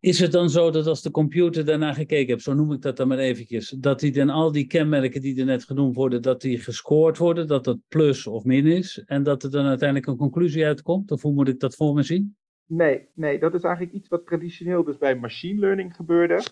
Is 0.00 0.18
het 0.18 0.32
dan 0.32 0.50
zo 0.50 0.70
dat 0.70 0.86
als 0.86 1.02
de 1.02 1.10
computer 1.10 1.64
daarna 1.64 1.92
gekeken 1.92 2.32
heeft, 2.32 2.44
zo 2.44 2.54
noem 2.54 2.72
ik 2.72 2.82
dat 2.82 2.96
dan 2.96 3.08
maar 3.08 3.18
eventjes, 3.18 3.68
dat 3.68 4.00
hij 4.00 4.10
dan 4.10 4.30
al 4.30 4.52
die 4.52 4.66
kenmerken 4.66 5.20
die 5.20 5.38
er 5.38 5.44
net 5.44 5.64
genoemd 5.64 5.94
worden, 5.94 6.22
dat 6.22 6.40
die 6.40 6.58
gescoord 6.58 7.18
worden, 7.18 7.46
dat 7.46 7.64
dat 7.64 7.78
plus 7.88 8.26
of 8.26 8.44
min 8.44 8.66
is, 8.66 9.02
en 9.06 9.22
dat 9.22 9.42
er 9.42 9.50
dan 9.50 9.66
uiteindelijk 9.66 10.08
een 10.08 10.16
conclusie 10.16 10.64
uitkomt? 10.64 11.10
Of 11.10 11.22
hoe 11.22 11.32
moet 11.32 11.48
ik 11.48 11.60
dat 11.60 11.74
voor 11.74 11.94
me 11.94 12.02
zien? 12.02 12.36
Nee, 12.66 13.08
nee, 13.14 13.38
dat 13.38 13.54
is 13.54 13.62
eigenlijk 13.62 13.94
iets 13.94 14.08
wat 14.08 14.26
traditioneel 14.26 14.84
dus 14.84 14.98
bij 14.98 15.16
machine 15.16 15.60
learning 15.60 15.96
gebeurde. 15.96 16.42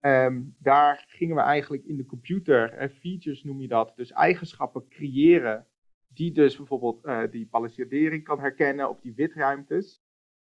Um, 0.00 0.56
daar 0.58 1.04
gingen 1.08 1.36
we 1.36 1.42
eigenlijk 1.42 1.84
in 1.84 1.96
de 1.96 2.06
computer, 2.06 2.90
features 3.00 3.44
noem 3.44 3.60
je 3.60 3.68
dat, 3.68 3.92
dus 3.96 4.12
eigenschappen 4.12 4.88
creëren 4.88 5.66
die 6.08 6.32
dus 6.32 6.56
bijvoorbeeld 6.56 7.04
uh, 7.04 7.22
die 7.30 7.46
palissadering 7.46 8.24
kan 8.24 8.40
herkennen 8.40 8.88
op 8.88 9.02
die 9.02 9.14
witruimtes. 9.14 10.02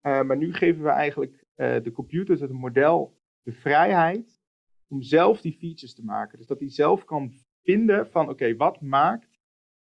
Uh, 0.02 0.22
maar 0.22 0.38
nu 0.38 0.54
geven 0.54 0.84
we 0.84 0.90
eigenlijk 0.90 1.48
de 1.56 1.92
computers, 1.94 2.40
het 2.40 2.52
model, 2.52 3.18
de 3.42 3.52
vrijheid 3.52 4.42
om 4.88 5.02
zelf 5.02 5.42
die 5.42 5.58
features 5.60 5.94
te 5.94 6.04
maken. 6.04 6.38
Dus 6.38 6.48
dat 6.48 6.60
hij 6.60 6.70
zelf 6.70 7.06
kan 7.06 7.34
vinden 7.64 8.08
van 8.08 8.30
oké, 8.30 8.56
wat 8.56 8.82
maakt 8.82 9.29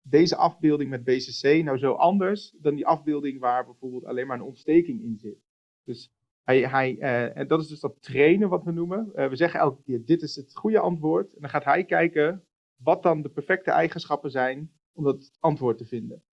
deze 0.09 0.35
afbeelding 0.35 0.89
met 0.89 1.03
BCC 1.03 1.63
nou 1.63 1.77
zo 1.77 1.93
anders 1.93 2.55
dan 2.61 2.75
die 2.75 2.87
afbeelding 2.87 3.39
waar 3.39 3.65
bijvoorbeeld 3.65 4.05
alleen 4.05 4.27
maar 4.27 4.37
een 4.37 4.45
ontsteking 4.45 5.01
in 5.01 5.17
zit. 5.17 5.37
Dus 5.83 6.11
hij, 6.43 6.67
hij, 6.69 6.95
uh, 6.95 7.37
en 7.37 7.47
dat 7.47 7.61
is 7.61 7.67
dus 7.67 7.79
dat 7.79 8.01
trainen 8.01 8.49
wat 8.49 8.63
we 8.63 8.71
noemen. 8.71 9.11
Uh, 9.15 9.29
we 9.29 9.35
zeggen 9.35 9.59
elke 9.59 9.83
keer, 9.83 10.05
dit 10.05 10.21
is 10.21 10.35
het 10.35 10.55
goede 10.55 10.79
antwoord. 10.79 11.33
En 11.33 11.41
dan 11.41 11.49
gaat 11.49 11.63
hij 11.63 11.85
kijken 11.85 12.45
wat 12.75 13.03
dan 13.03 13.21
de 13.21 13.29
perfecte 13.29 13.71
eigenschappen 13.71 14.31
zijn 14.31 14.71
om 14.93 15.03
dat 15.03 15.31
antwoord 15.39 15.77
te 15.77 15.85
vinden. 15.85 16.23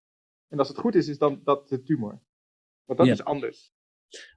En 0.49 0.59
als 0.59 0.69
het 0.69 0.78
goed 0.78 0.95
is, 0.95 1.09
is 1.09 1.19
dan 1.19 1.40
dat 1.45 1.69
de 1.69 1.83
tumor. 1.83 2.21
Want 2.85 2.99
dat 2.99 3.09
is 3.09 3.25
anders. 3.25 3.74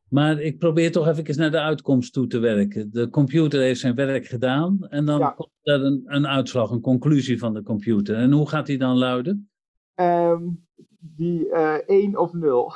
Maar 0.10 0.42
ik 0.42 0.58
probeer 0.58 0.92
toch 0.92 1.08
even 1.08 1.38
naar 1.38 1.52
de 1.52 1.60
uitkomst 1.60 2.14
toe 2.14 2.28
te 2.28 2.40
werken. 2.40 2.92
De 2.92 3.10
computer 3.10 3.62
heeft 3.62 3.80
zijn 3.80 3.96
werk 3.96 4.26
gedaan 4.26 4.88
en 4.90 5.06
dan 5.06 5.36
komt 5.36 5.50
er 5.62 5.84
een, 5.84 6.04
een, 6.06 6.28
uitslag, 6.28 6.70
een 6.70 6.82
conclusie 6.82 7.40
van 7.40 7.54
de 7.54 7.64
computer. 7.64 8.16
En 8.16 8.32
hoe 8.32 8.50
gaat 8.50 8.66
die 8.66 8.78
dan 8.78 8.98
luiden? 8.98 9.50
Um, 9.96 10.68
die 11.00 11.50
1 11.50 12.12
uh, 12.12 12.20
of 12.20 12.34
0. 12.34 12.74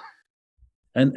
En 0.92 1.14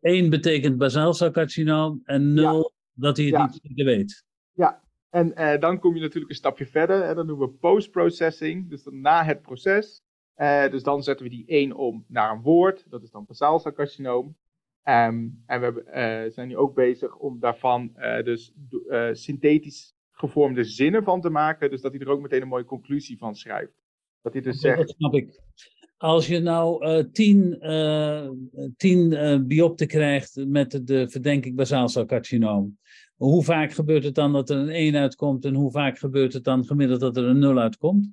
één, 0.00 0.30
betekent 0.30 0.78
basaalcelcarcinoom 0.78 2.00
en 2.04 2.32
nul 2.32 2.72
dat 2.92 3.16
hij 3.16 3.26
het 3.26 3.38
niet 3.38 3.60
zeker 3.62 3.84
weet. 3.84 4.24
Ja, 4.52 4.82
en 5.10 5.34
eh, 5.34 5.60
dan 5.60 5.78
kom 5.78 5.94
je 5.94 6.00
natuurlijk 6.00 6.30
een 6.30 6.36
stapje 6.36 6.66
verder. 6.66 7.02
En 7.02 7.16
dat 7.16 7.26
noemen 7.26 7.48
we 7.48 7.54
post-processing, 7.54 8.70
dus 8.70 8.82
dan 8.82 9.00
na 9.00 9.24
het 9.24 9.42
proces. 9.42 10.02
Uh, 10.36 10.70
dus 10.70 10.82
dan 10.82 11.02
zetten 11.02 11.24
we 11.26 11.30
die 11.30 11.46
1 11.46 11.72
om 11.72 12.04
naar 12.08 12.32
een 12.32 12.42
woord, 12.42 12.84
dat 12.90 13.02
is 13.02 13.10
dan 13.10 13.24
basaalcelcarcinoom. 13.26 14.36
Um, 14.84 15.42
en 15.46 15.60
we 15.60 15.84
uh, 16.26 16.32
zijn 16.32 16.48
nu 16.48 16.56
ook 16.56 16.74
bezig 16.74 17.16
om 17.16 17.40
daarvan 17.40 17.92
uh, 17.96 18.22
dus 18.22 18.54
synthetisch 19.12 19.94
gevormde 20.10 20.64
zinnen 20.64 21.04
van 21.04 21.20
te 21.20 21.30
maken. 21.30 21.70
Dus 21.70 21.80
dat 21.80 21.92
hij 21.92 22.00
er 22.00 22.08
ook 22.08 22.20
meteen 22.20 22.42
een 22.42 22.48
mooie 22.48 22.64
conclusie 22.64 23.18
van 23.18 23.34
schrijft. 23.34 23.82
Dat 24.20 24.32
hij 24.32 24.42
dus 24.42 24.60
zegt. 24.60 24.78
Dat 24.78 24.90
snap 24.90 25.14
ik 25.14 25.40
als 25.96 26.26
je 26.26 26.40
nou 26.40 27.10
tien, 27.10 27.58
tien 28.76 29.08
biopten 29.46 29.86
krijgt 29.86 30.46
met 30.46 30.86
de 30.86 31.08
verdenking 31.08 31.56
basaalcelcarcinoom, 31.56 32.78
hoe 33.22 33.44
vaak 33.44 33.72
gebeurt 33.72 34.04
het 34.04 34.14
dan 34.14 34.32
dat 34.32 34.50
er 34.50 34.56
een 34.56 34.68
1 34.68 34.96
uitkomt 34.96 35.44
en 35.44 35.54
hoe 35.54 35.70
vaak 35.70 35.98
gebeurt 35.98 36.32
het 36.32 36.44
dan 36.44 36.64
gemiddeld 36.64 37.00
dat 37.00 37.16
er 37.16 37.24
een 37.24 37.38
0 37.38 37.58
uitkomt? 37.58 38.10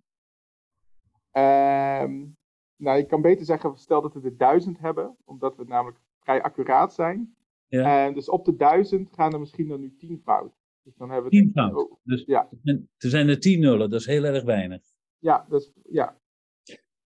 Um, 1.32 2.38
nou, 2.76 2.98
ik 2.98 3.08
kan 3.08 3.22
beter 3.22 3.46
zeggen, 3.46 3.78
stel 3.78 4.02
dat 4.02 4.14
we 4.14 4.22
er 4.22 4.38
duizend 4.38 4.80
hebben, 4.80 5.18
omdat 5.26 5.56
we 5.56 5.64
namelijk 5.68 6.00
vrij 6.30 6.42
accuraat 6.42 6.94
zijn. 6.94 7.36
Ja. 7.68 8.06
En 8.06 8.14
dus 8.14 8.30
op 8.30 8.46
de 8.46 8.56
duizend 8.56 9.10
gaan 9.14 9.34
er 9.34 9.40
misschien 9.40 9.68
dan 9.68 9.80
nu 9.80 9.96
tien 9.98 10.22
fout. 10.24 10.54
Dus 10.84 10.96
dan 10.98 11.12
hebben 11.12 11.32
we 11.32 11.38
tien 11.38 11.52
fout. 11.54 11.98
Dus 12.04 12.24
ja. 12.26 12.50
er 12.98 13.10
zijn 13.10 13.28
er 13.28 13.40
tien 13.40 13.60
nullen, 13.60 13.90
dat 13.90 14.00
is 14.00 14.06
heel 14.06 14.24
erg 14.24 14.44
weinig. 14.44 14.82
Ja, 15.18 15.48
ja. 15.90 16.18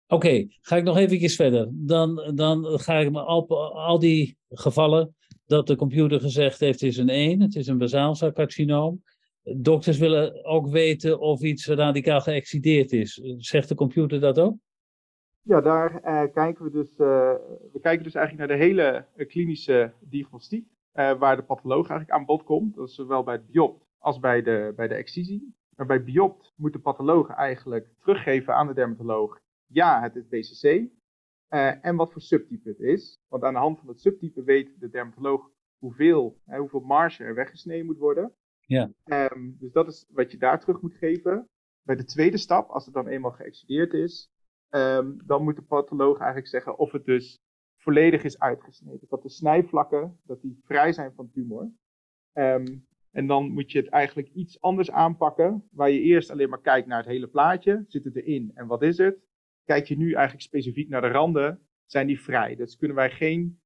Oké, 0.07 0.47
ga 0.61 0.75
ik 0.75 0.83
nog 0.83 0.97
even 0.97 1.29
verder. 1.29 1.69
Dan, 1.71 2.31
dan 2.35 2.79
ga 2.79 2.99
ik 2.99 3.11
me 3.11 3.21
al, 3.21 3.73
al 3.73 3.99
die 3.99 4.37
gevallen 4.49 5.15
dat 5.45 5.67
de 5.67 5.75
computer 5.75 6.19
gezegd 6.19 6.59
heeft, 6.59 6.81
is 6.81 6.97
een 6.97 7.09
1, 7.09 7.41
het 7.41 7.55
is 7.55 7.67
een 7.67 7.77
basaalcelcarcinoom. 7.77 9.03
Dokters 9.43 9.97
willen 9.97 10.45
ook 10.45 10.67
weten 10.67 11.19
of 11.19 11.41
iets 11.41 11.67
radicaal 11.67 12.21
geëxcideerd 12.21 12.91
is. 12.91 13.13
Zegt 13.37 13.69
de 13.69 13.75
computer 13.75 14.19
dat 14.19 14.39
ook? 14.39 14.55
Ja, 15.41 15.61
daar 15.61 15.93
uh, 15.93 16.33
kijken 16.33 16.63
we 16.63 16.71
dus, 16.71 16.91
uh, 16.91 17.33
we 17.73 17.79
kijken 17.81 18.03
dus 18.03 18.15
eigenlijk 18.15 18.47
naar 18.47 18.57
de 18.57 18.63
hele 18.63 19.05
uh, 19.15 19.27
klinische 19.27 19.93
diagnostiek, 19.99 20.67
waar 20.93 21.35
de 21.35 21.43
patholoog 21.43 21.89
eigenlijk 21.89 22.19
aan 22.19 22.25
bod 22.25 22.43
komt. 22.43 22.75
Dat 22.75 22.87
is 22.87 22.95
zowel 22.95 23.23
bij 23.23 23.33
het 23.33 23.47
biopt 23.47 23.85
als 23.97 24.19
bij 24.19 24.41
de, 24.41 24.73
bij 24.75 24.87
de 24.87 24.95
excisie. 24.95 25.55
Maar 25.75 25.85
bij 25.85 26.03
biopt 26.03 26.53
moet 26.55 26.73
de 26.73 26.79
patholoog 26.79 27.29
eigenlijk 27.29 27.87
teruggeven 27.99 28.55
aan 28.55 28.67
de 28.67 28.73
dermatoloog 28.73 29.41
ja, 29.71 30.01
het 30.01 30.15
is 30.15 30.27
BCC. 30.27 30.89
Eh, 31.47 31.85
en 31.85 31.95
wat 31.95 32.11
voor 32.11 32.21
subtype 32.21 32.69
het 32.69 32.79
is. 32.79 33.19
Want 33.27 33.43
aan 33.43 33.53
de 33.53 33.59
hand 33.59 33.79
van 33.79 33.87
het 33.87 34.01
subtype 34.01 34.43
weet 34.43 34.79
de 34.79 34.89
dermatoloog 34.89 35.49
hoeveel, 35.77 36.39
hè, 36.45 36.57
hoeveel 36.57 36.79
marge 36.79 37.23
er 37.23 37.35
weggesneden 37.35 37.85
moet 37.85 37.97
worden. 37.97 38.33
Ja. 38.65 38.91
Um, 39.05 39.55
dus 39.59 39.71
dat 39.71 39.87
is 39.87 40.07
wat 40.09 40.31
je 40.31 40.37
daar 40.37 40.59
terug 40.59 40.81
moet 40.81 40.93
geven. 40.93 41.49
Bij 41.81 41.95
de 41.95 42.05
tweede 42.05 42.37
stap, 42.37 42.69
als 42.69 42.85
het 42.85 42.93
dan 42.93 43.07
eenmaal 43.07 43.31
geëxcideerd 43.31 43.93
is, 43.93 44.31
um, 44.71 45.17
dan 45.25 45.43
moet 45.43 45.55
de 45.55 45.61
patholoog 45.61 46.17
eigenlijk 46.17 46.47
zeggen 46.47 46.77
of 46.77 46.91
het 46.91 47.05
dus 47.05 47.41
volledig 47.77 48.23
is 48.23 48.39
uitgesneden. 48.39 49.07
Dat 49.09 49.23
de 49.23 49.29
snijvlakken, 49.29 50.19
dat 50.23 50.41
die 50.41 50.59
vrij 50.63 50.93
zijn 50.93 51.13
van 51.13 51.31
tumor. 51.31 51.71
Um, 52.33 52.87
en 53.11 53.27
dan 53.27 53.51
moet 53.51 53.71
je 53.71 53.79
het 53.79 53.89
eigenlijk 53.89 54.29
iets 54.33 54.61
anders 54.61 54.91
aanpakken, 54.91 55.67
waar 55.71 55.89
je 55.89 56.01
eerst 56.01 56.29
alleen 56.29 56.49
maar 56.49 56.61
kijkt 56.61 56.87
naar 56.87 56.97
het 56.97 57.07
hele 57.07 57.27
plaatje. 57.27 57.83
Zit 57.87 58.03
het 58.03 58.15
erin 58.15 58.51
en 58.53 58.67
wat 58.67 58.81
is 58.81 58.97
het? 58.97 59.29
kijk 59.71 59.87
je 59.87 59.97
nu 59.97 60.13
eigenlijk 60.13 60.41
specifiek 60.41 60.89
naar 60.89 61.01
de 61.01 61.07
randen, 61.07 61.67
zijn 61.85 62.07
die 62.07 62.21
vrij. 62.21 62.55
Dus 62.55 62.77
kunnen 62.77 62.97
wij 62.97 63.11
geen 63.11 63.61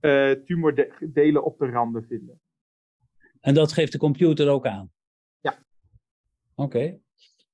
uh, 0.00 0.30
tumordelen 0.30 1.44
op 1.44 1.58
de 1.58 1.66
randen 1.66 2.04
vinden. 2.04 2.40
En 3.40 3.54
dat 3.54 3.72
geeft 3.72 3.92
de 3.92 3.98
computer 3.98 4.48
ook 4.48 4.66
aan? 4.66 4.92
Ja. 5.40 5.58
Oké. 6.54 6.76
Okay. 6.76 7.00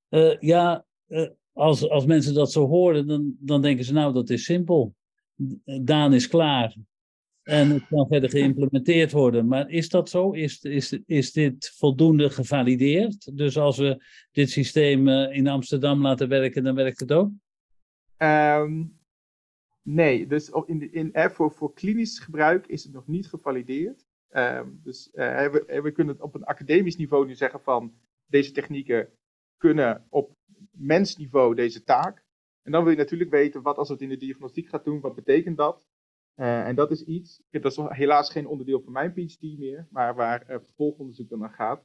Uh, 0.09 0.33
eh, 0.33 0.41
ja, 0.41 0.87
uh, 1.09 1.31
als, 1.53 1.89
als 1.89 2.07
mensen 2.07 2.35
dat 2.35 2.53
zo 2.53 2.67
horen, 2.67 3.07
dan, 3.07 3.37
dan 3.39 3.63
denken 3.63 3.85
ze 3.85 3.93
nou 3.93 4.13
dat 4.13 4.31
is 4.31 4.45
simpel. 4.45 4.95
Daan 5.83 6.15
is 6.15 6.29
klaar. 6.29 6.77
En 7.43 7.71
het 7.71 7.87
kan 7.89 8.07
verder 8.07 8.31
geïmplementeerd 8.31 9.13
worden. 9.13 9.47
Maar 9.47 9.71
is 9.71 9.89
dat 9.89 10.09
zo? 10.09 10.31
Is, 10.31 10.63
is, 10.63 10.99
is 11.07 11.33
dit 11.33 11.73
voldoende 11.77 12.31
gevalideerd? 12.31 13.37
Dus 13.37 13.59
als 13.59 13.79
we 13.79 14.05
dit 14.33 14.51
systeem 14.51 15.09
eh, 15.09 15.37
in 15.37 15.47
Amsterdam 15.47 16.03
laten 16.03 16.29
werken, 16.29 16.65
dan 16.65 16.75
werkt 16.75 17.01
het 17.01 17.13
ook? 17.13 17.31
Ehm, 18.17 18.85
nee, 19.83 20.27
dus 20.27 20.51
in 20.67 20.93
in, 20.93 21.13
eh, 21.13 21.31
voor, 21.31 21.53
voor 21.53 21.73
klinisch 21.73 22.19
gebruik 22.19 22.67
is 22.67 22.85
het 22.85 22.93
nog 22.93 23.07
niet 23.07 23.29
gevalideerd. 23.29 24.07
Ehm, 24.29 24.69
dus 24.83 25.11
uh, 25.15 25.51
we, 25.51 25.81
we 25.83 25.91
kunnen 25.91 26.23
op 26.23 26.35
een 26.35 26.45
academisch 26.45 26.97
niveau 26.97 27.27
nu 27.27 27.35
zeggen 27.35 27.61
van 27.61 27.95
deze 28.27 28.53
technieken 28.53 29.09
kunnen 29.57 30.07
op 30.09 30.37
mensniveau 30.77 31.55
deze 31.55 31.83
taak. 31.83 32.25
En 32.63 32.73
dan 32.73 32.83
wil 32.83 32.93
je 32.93 32.99
natuurlijk 32.99 33.31
weten, 33.31 33.63
wat 33.63 33.77
als 33.77 33.89
het 33.89 34.01
in 34.01 34.09
de 34.09 34.17
diagnostiek 34.17 34.69
gaat 34.69 34.85
doen, 34.85 35.01
wat 35.01 35.15
betekent 35.15 35.57
dat? 35.57 35.87
Uh, 36.37 36.67
en 36.67 36.75
dat 36.75 36.91
is 36.91 37.05
iets, 37.05 37.43
dat 37.51 37.65
is 37.65 37.77
helaas 37.77 38.31
geen 38.31 38.47
onderdeel 38.47 38.81
van 38.81 38.93
mijn 38.93 39.13
PhD 39.13 39.59
meer, 39.59 39.87
maar 39.91 40.15
waar 40.15 40.51
uh, 40.51 40.57
vervolgonderzoek 40.65 41.29
dan 41.29 41.39
naar 41.39 41.55
gaat. 41.55 41.85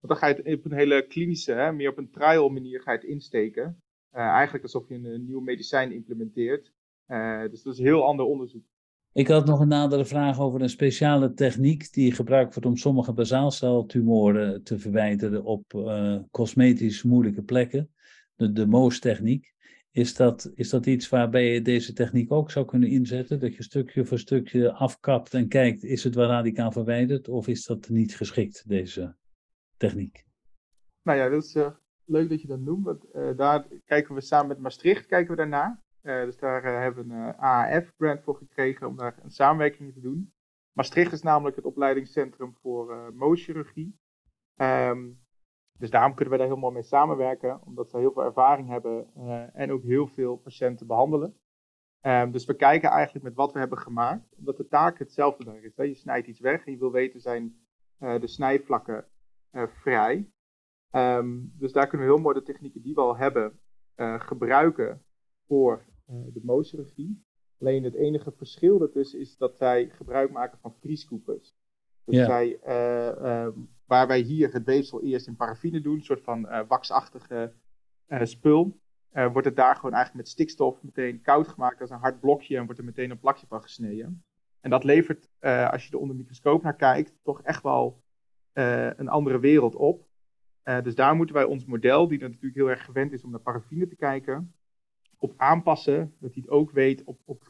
Want 0.00 0.12
dan 0.12 0.16
ga 0.16 0.26
je 0.26 0.34
het 0.34 0.58
op 0.58 0.64
een 0.64 0.78
hele 0.78 1.06
klinische, 1.06 1.52
hè, 1.52 1.72
meer 1.72 1.90
op 1.90 1.98
een 1.98 2.10
trial 2.10 2.48
manier 2.48 2.80
ga 2.80 2.92
je 2.92 2.98
het 2.98 3.06
insteken. 3.06 3.82
Uh, 4.12 4.20
eigenlijk 4.20 4.64
alsof 4.64 4.88
je 4.88 4.94
een, 4.94 5.24
nieuw 5.24 5.40
medicijn 5.40 5.92
implementeert. 5.92 6.72
dus 7.50 7.62
dat 7.62 7.72
is 7.72 7.78
heel 7.78 8.04
ander 8.04 8.26
onderzoek. 8.26 8.64
Ik 9.12 9.28
had 9.28 9.46
nog 9.46 9.60
een 9.60 9.68
nadere 9.68 10.04
vraag 10.04 10.40
over 10.40 10.60
een 10.60 10.68
speciale 10.68 11.32
techniek 11.32 11.92
die 11.92 12.12
gebruikt 12.12 12.54
wordt 12.54 12.68
om 12.68 12.76
sommige 12.76 13.12
basaalceltumoren 13.12 14.62
te 14.62 14.78
verwijderen 14.78 15.44
op 15.44 15.64
cosmetisch 16.30 17.02
moeilijke 17.02 17.42
plekken. 17.42 17.90
De, 18.38 18.52
de 18.52 18.66
MOOS-techniek. 18.66 19.54
Is 19.90 20.14
dat, 20.14 20.50
is 20.54 20.70
dat 20.70 20.86
iets 20.86 21.08
waarbij 21.08 21.52
je 21.52 21.62
deze 21.62 21.92
techniek 21.92 22.32
ook 22.32 22.50
zou 22.50 22.66
kunnen 22.66 22.88
inzetten? 22.88 23.40
Dat 23.40 23.56
je 23.56 23.62
stukje 23.62 24.04
voor 24.04 24.18
stukje 24.18 24.72
afkapt 24.72 25.34
en 25.34 25.48
kijkt, 25.48 25.84
is 25.84 26.04
het 26.04 26.14
wel 26.14 26.26
radicaal 26.26 26.72
verwijderd 26.72 27.28
of 27.28 27.48
is 27.48 27.64
dat 27.64 27.88
niet 27.88 28.16
geschikt, 28.16 28.68
deze 28.68 29.16
techniek? 29.76 30.24
Nou 31.02 31.18
ja, 31.18 31.28
dat 31.28 31.44
is 31.44 31.54
uh, 31.54 31.70
leuk 32.04 32.28
dat 32.28 32.40
je 32.40 32.48
dat 32.48 32.60
noemt. 32.60 32.84
Want, 32.84 33.04
uh, 33.14 33.36
daar 33.36 33.66
kijken 33.84 34.14
we 34.14 34.20
samen 34.20 34.48
met 34.48 34.58
Maastricht 34.58 35.06
kijken 35.06 35.30
we 35.30 35.36
daarnaar. 35.36 35.82
Uh, 36.02 36.24
dus 36.24 36.36
daar 36.36 36.82
hebben 36.82 37.08
we 37.08 37.14
een 37.14 37.34
AAF-grant 37.36 38.22
voor 38.22 38.36
gekregen 38.36 38.86
om 38.86 38.96
daar 38.96 39.18
een 39.22 39.30
samenwerking 39.30 39.92
te 39.92 40.00
doen. 40.00 40.32
Maastricht 40.72 41.12
is 41.12 41.22
namelijk 41.22 41.56
het 41.56 41.64
opleidingscentrum 41.64 42.54
voor 42.60 42.92
uh, 42.92 43.08
mooschirurgie. 43.14 43.98
Um, 44.56 45.20
dus 45.78 45.90
daarom 45.90 46.14
kunnen 46.14 46.34
we 46.34 46.40
daar 46.40 46.48
heel 46.48 46.56
mooi 46.56 46.74
mee 46.74 46.82
samenwerken, 46.82 47.60
omdat 47.64 47.90
ze 47.90 47.98
heel 47.98 48.12
veel 48.12 48.24
ervaring 48.24 48.68
hebben 48.68 49.10
uh, 49.16 49.56
en 49.56 49.72
ook 49.72 49.82
heel 49.82 50.06
veel 50.06 50.36
patiënten 50.36 50.86
behandelen. 50.86 51.36
Um, 52.02 52.30
dus 52.30 52.44
we 52.44 52.54
kijken 52.54 52.90
eigenlijk 52.90 53.24
met 53.24 53.34
wat 53.34 53.52
we 53.52 53.58
hebben 53.58 53.78
gemaakt, 53.78 54.34
omdat 54.36 54.56
de 54.56 54.68
taak 54.68 54.98
hetzelfde 54.98 55.60
is. 55.60 55.76
Hè. 55.76 55.82
Je 55.82 55.94
snijdt 55.94 56.26
iets 56.26 56.40
weg 56.40 56.66
en 56.66 56.72
je 56.72 56.78
wil 56.78 56.92
weten, 56.92 57.20
zijn 57.20 57.58
uh, 58.00 58.20
de 58.20 58.26
snijvlakken 58.26 59.06
uh, 59.52 59.66
vrij? 59.66 60.30
Um, 60.90 61.52
dus 61.58 61.72
daar 61.72 61.86
kunnen 61.86 62.06
we 62.06 62.12
heel 62.12 62.22
mooi 62.22 62.38
de 62.38 62.42
technieken 62.42 62.82
die 62.82 62.94
we 62.94 63.00
al 63.00 63.16
hebben 63.16 63.60
gebruiken 64.18 65.04
voor 65.46 65.84
de 66.06 66.40
mooschirurgie. 66.42 67.24
Alleen 67.60 67.84
het 67.84 67.94
enige 67.94 68.32
verschil 68.32 68.80
ertussen 68.80 69.20
is 69.20 69.36
dat 69.36 69.56
zij 69.56 69.88
gebruik 69.88 70.30
maken 70.30 70.58
van 70.58 70.74
vrieskoepers. 70.80 71.56
Dus 72.04 72.16
ja. 72.16 72.24
zij 72.24 72.60
um, 73.44 73.77
Waar 73.88 74.06
wij 74.06 74.20
hier 74.20 74.52
het 74.52 74.64
weefsel 74.64 75.02
eerst 75.02 75.26
in 75.26 75.36
paraffine 75.36 75.80
doen, 75.80 75.94
een 75.94 76.04
soort 76.04 76.22
van 76.22 76.46
uh, 76.46 76.60
waxachtige 76.68 77.52
uh, 78.08 78.24
spul. 78.24 78.80
Uh, 79.12 79.32
wordt 79.32 79.46
het 79.46 79.56
daar 79.56 79.76
gewoon 79.76 79.92
eigenlijk 79.92 80.24
met 80.24 80.32
stikstof 80.32 80.82
meteen 80.82 81.20
koud 81.20 81.48
gemaakt 81.48 81.80
als 81.80 81.90
een 81.90 81.98
hard 81.98 82.20
blokje 82.20 82.56
en 82.56 82.64
wordt 82.64 82.78
er 82.78 82.84
meteen 82.84 83.10
een 83.10 83.18
plakje 83.18 83.46
van 83.46 83.62
gesneden. 83.62 84.24
En 84.60 84.70
dat 84.70 84.84
levert, 84.84 85.28
als 85.40 85.86
je 85.86 85.92
er 85.92 85.98
onder 85.98 86.16
de 86.16 86.22
microscoop 86.22 86.62
naar 86.62 86.76
kijkt, 86.76 87.14
toch 87.22 87.42
echt 87.42 87.62
wel 87.62 88.02
een 88.52 89.08
andere 89.08 89.38
wereld 89.38 89.74
op. 89.74 90.06
dus 90.82 90.94
daar 90.94 91.14
moeten 91.14 91.34
wij 91.34 91.44
ons 91.44 91.64
model, 91.64 92.08
die 92.08 92.18
natuurlijk 92.18 92.54
heel 92.54 92.70
erg 92.70 92.84
gewend 92.84 93.12
is 93.12 93.24
om 93.24 93.30
naar 93.30 93.40
paraffine 93.40 93.86
te 93.86 93.96
kijken, 93.96 94.54
op 95.18 95.34
aanpassen, 95.36 96.14
dat 96.18 96.34
hij 96.34 96.42
het 96.42 96.50
ook 96.50 96.70
weet 96.70 97.04
op, 97.04 97.20
op. 97.24 97.48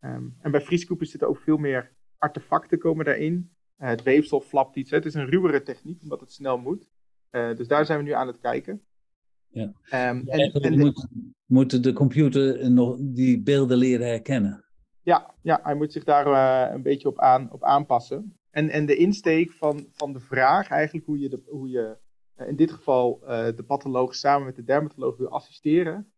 Um, 0.00 0.36
en 0.40 0.50
bij 0.50 0.60
vrieskoepers 0.60 1.10
zitten 1.10 1.28
ook 1.28 1.38
veel 1.38 1.56
meer 1.56 1.92
artefacten 2.18 2.78
komen 2.78 3.04
daarin. 3.04 3.55
Uh, 3.78 3.88
het 3.88 4.02
weefsel 4.02 4.40
flapt 4.40 4.76
iets. 4.76 4.90
Hè. 4.90 4.96
Het 4.96 5.06
is 5.06 5.14
een 5.14 5.30
ruwere 5.30 5.62
techniek, 5.62 6.02
omdat 6.02 6.20
het 6.20 6.32
snel 6.32 6.58
moet. 6.58 6.88
Uh, 7.30 7.56
dus 7.56 7.68
daar 7.68 7.86
zijn 7.86 7.98
we 7.98 8.04
nu 8.04 8.10
aan 8.10 8.26
het 8.26 8.40
kijken. 8.40 8.82
Ja. 9.48 9.62
Um, 9.62 10.28
en, 10.28 10.52
en 10.52 10.78
moet, 10.78 11.08
moet, 11.46 11.82
de 11.82 11.92
computer 11.92 12.70
nog 12.70 12.96
die 13.00 13.42
beelden 13.42 13.76
leren 13.76 14.06
herkennen. 14.06 14.64
Ja, 15.02 15.34
ja 15.42 15.60
hij 15.62 15.74
moet 15.74 15.92
zich 15.92 16.04
daar 16.04 16.26
uh, 16.26 16.74
een 16.74 16.82
beetje 16.82 17.08
op, 17.08 17.20
aan, 17.20 17.52
op 17.52 17.64
aanpassen. 17.64 18.38
En, 18.50 18.68
en 18.68 18.86
de 18.86 18.96
insteek 18.96 19.52
van, 19.52 19.86
van 19.92 20.12
de 20.12 20.20
vraag, 20.20 20.68
eigenlijk 20.68 21.06
hoe 21.06 21.18
je, 21.18 21.28
de, 21.28 21.42
hoe 21.46 21.68
je 21.68 21.96
in 22.46 22.56
dit 22.56 22.70
geval 22.70 23.18
de 23.56 23.64
patholoog 23.66 24.14
samen 24.14 24.46
met 24.46 24.56
de 24.56 24.64
dermatoloog 24.64 25.16
wil 25.16 25.28
assisteren. 25.28 26.12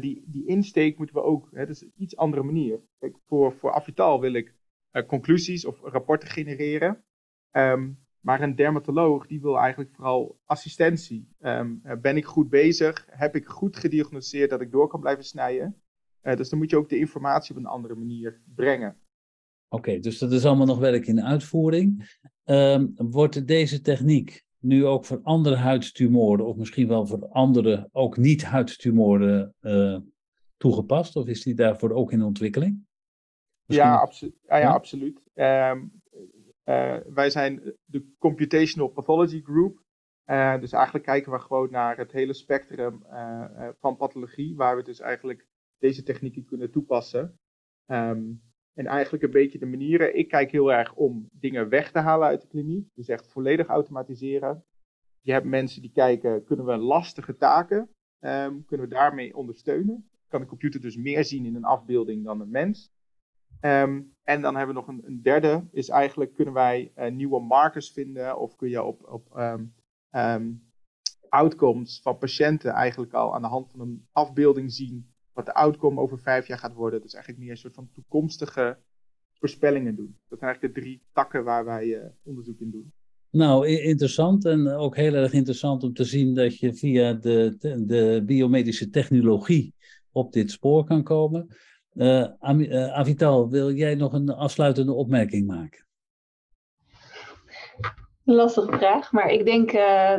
die, 0.00 0.24
die 0.26 0.46
insteek 0.46 0.98
moeten 0.98 1.16
we 1.16 1.22
ook, 1.22 1.48
hè, 1.50 1.66
dat 1.66 1.74
is 1.74 1.82
een 1.82 1.92
iets 1.96 2.16
andere 2.16 2.42
manier. 2.42 2.80
Kijk, 2.98 3.16
voor, 3.26 3.52
voor 3.52 3.72
Avital 3.72 4.20
wil 4.20 4.32
ik 4.32 4.57
uh, 4.92 5.06
conclusies 5.06 5.64
of 5.64 5.80
rapporten 5.82 6.28
genereren. 6.28 7.04
Um, 7.52 8.06
maar 8.20 8.42
een 8.42 8.54
dermatoloog 8.54 9.26
die 9.26 9.40
wil 9.40 9.58
eigenlijk 9.58 9.94
vooral 9.94 10.40
assistentie. 10.44 11.28
Um, 11.40 11.82
ben 12.00 12.16
ik 12.16 12.24
goed 12.24 12.48
bezig? 12.48 13.06
Heb 13.10 13.34
ik 13.34 13.46
goed 13.46 13.76
gediagnosticeerd 13.76 14.50
dat 14.50 14.60
ik 14.60 14.70
door 14.70 14.88
kan 14.88 15.00
blijven 15.00 15.24
snijden? 15.24 15.82
Uh, 16.22 16.36
dus 16.36 16.48
dan 16.48 16.58
moet 16.58 16.70
je 16.70 16.76
ook 16.76 16.88
de 16.88 16.98
informatie 16.98 17.50
op 17.50 17.56
een 17.56 17.66
andere 17.66 17.94
manier 17.94 18.42
brengen. 18.54 18.96
Oké, 19.68 19.98
dus 19.98 20.18
dat 20.18 20.32
is 20.32 20.44
allemaal 20.44 20.66
nog 20.66 20.78
werk 20.78 21.06
in 21.06 21.22
uitvoering. 21.22 22.18
Um, 22.44 22.92
wordt 22.96 23.46
deze 23.46 23.80
techniek 23.80 24.44
nu 24.58 24.86
ook 24.86 25.04
voor 25.04 25.20
andere 25.22 25.56
huidtumoren, 25.56 26.46
of 26.46 26.56
misschien 26.56 26.88
wel 26.88 27.06
voor 27.06 27.28
andere, 27.28 27.88
ook 27.92 28.16
niet-huidtumoren, 28.16 29.54
toegepast? 30.56 31.16
Of 31.16 31.26
is 31.26 31.42
die 31.42 31.54
daarvoor 31.54 31.90
ook 31.90 32.12
in 32.12 32.22
ontwikkeling? 32.22 32.86
Ja, 33.74 33.96
absolu 33.96 34.34
ja, 34.46 34.56
ja, 34.56 34.70
absoluut. 34.70 35.22
Um, 35.34 36.02
uh, 36.64 36.96
wij 37.06 37.30
zijn 37.30 37.74
de 37.84 38.14
Computational 38.18 38.88
Pathology 38.88 39.42
Group. 39.42 39.82
Uh, 40.26 40.60
dus 40.60 40.72
eigenlijk 40.72 41.04
kijken 41.04 41.32
we 41.32 41.38
gewoon 41.38 41.70
naar 41.70 41.96
het 41.96 42.12
hele 42.12 42.32
spectrum 42.32 43.04
uh, 43.10 43.68
van 43.78 43.96
pathologie, 43.96 44.56
waar 44.56 44.76
we 44.76 44.82
dus 44.82 45.00
eigenlijk 45.00 45.46
deze 45.78 46.02
technieken 46.02 46.44
kunnen 46.44 46.70
toepassen. 46.70 47.38
Um, 47.86 48.42
en 48.74 48.86
eigenlijk 48.86 49.24
een 49.24 49.30
beetje 49.30 49.58
de 49.58 49.66
manieren. 49.66 50.16
Ik 50.16 50.28
kijk 50.28 50.50
heel 50.50 50.72
erg 50.72 50.94
om 50.94 51.28
dingen 51.32 51.68
weg 51.68 51.90
te 51.90 51.98
halen 51.98 52.28
uit 52.28 52.40
de 52.40 52.48
kliniek, 52.48 52.88
dus 52.94 53.08
echt 53.08 53.32
volledig 53.32 53.66
automatiseren. 53.66 54.64
Je 55.20 55.32
hebt 55.32 55.46
mensen 55.46 55.82
die 55.82 55.92
kijken, 55.92 56.44
kunnen 56.44 56.66
we 56.66 56.76
lastige 56.76 57.36
taken, 57.36 57.90
um, 58.20 58.64
kunnen 58.64 58.88
we 58.88 58.94
daarmee 58.94 59.36
ondersteunen? 59.36 60.10
Kan 60.28 60.40
de 60.40 60.46
computer 60.46 60.80
dus 60.80 60.96
meer 60.96 61.24
zien 61.24 61.44
in 61.44 61.54
een 61.54 61.64
afbeelding 61.64 62.24
dan 62.24 62.40
een 62.40 62.50
mens? 62.50 62.92
Um, 63.60 64.16
en 64.22 64.42
dan 64.42 64.56
hebben 64.56 64.74
we 64.74 64.80
nog 64.80 64.88
een, 64.88 65.02
een, 65.06 65.22
derde, 65.22 65.64
is 65.72 65.88
eigenlijk 65.88 66.34
kunnen 66.34 66.54
wij 66.54 66.92
uh, 66.96 67.10
nieuwe 67.10 67.40
markers 67.40 67.90
vinden 67.90 68.38
of 68.38 68.56
kun 68.56 68.68
je 68.68 68.82
op, 68.82 69.08
op 69.08 69.36
um, 69.36 69.74
um, 70.10 70.62
outcomes 71.28 72.00
van 72.02 72.18
patiënten 72.18 72.72
eigenlijk 72.72 73.12
al 73.12 73.34
aan 73.34 73.42
de 73.42 73.48
hand 73.48 73.70
van 73.70 73.80
een 73.80 74.06
afbeelding 74.12 74.72
zien 74.72 75.12
wat 75.32 75.46
de 75.46 75.54
outcome 75.54 76.00
over 76.00 76.18
vijf 76.18 76.46
jaar 76.46 76.58
gaat 76.58 76.74
worden. 76.74 77.02
Dus 77.02 77.12
eigenlijk 77.14 77.42
meer 77.42 77.52
een 77.52 77.60
soort 77.60 77.74
van 77.74 77.90
toekomstige 77.92 78.78
voorspellingen 79.32 79.96
doen. 79.96 80.16
Dat 80.28 80.38
zijn 80.38 80.50
eigenlijk 80.50 80.74
de 80.74 80.80
drie 80.80 81.02
takken 81.12 81.44
waar 81.44 81.64
wij 81.64 81.86
uh, 81.86 82.04
onderzoek 82.22 82.60
in 82.60 82.70
doen. 82.70 82.92
Nou, 83.30 83.66
interessant 83.66 84.44
en 84.44 84.68
ook 84.68 84.96
heel 84.96 85.14
erg 85.14 85.32
interessant 85.32 85.82
om 85.82 85.92
te 85.92 86.04
zien 86.04 86.34
dat 86.34 86.58
je 86.58 86.74
via 86.74 87.12
de, 87.12 87.56
de 87.86 88.22
biomedische 88.26 88.90
technologie 88.90 89.74
op 90.12 90.32
dit 90.32 90.50
spoor 90.50 90.84
kan 90.84 91.02
komen. 91.02 91.48
Uh, 91.98 92.24
Avital, 92.92 93.48
wil 93.48 93.70
jij 93.70 93.94
nog 93.94 94.12
een 94.12 94.28
afsluitende 94.34 94.92
opmerking 94.92 95.46
maken? 95.46 95.86
Lastige 98.24 98.76
vraag, 98.76 99.12
maar 99.12 99.30
ik 99.30 99.44
denk, 99.44 99.72
uh, 99.72 100.16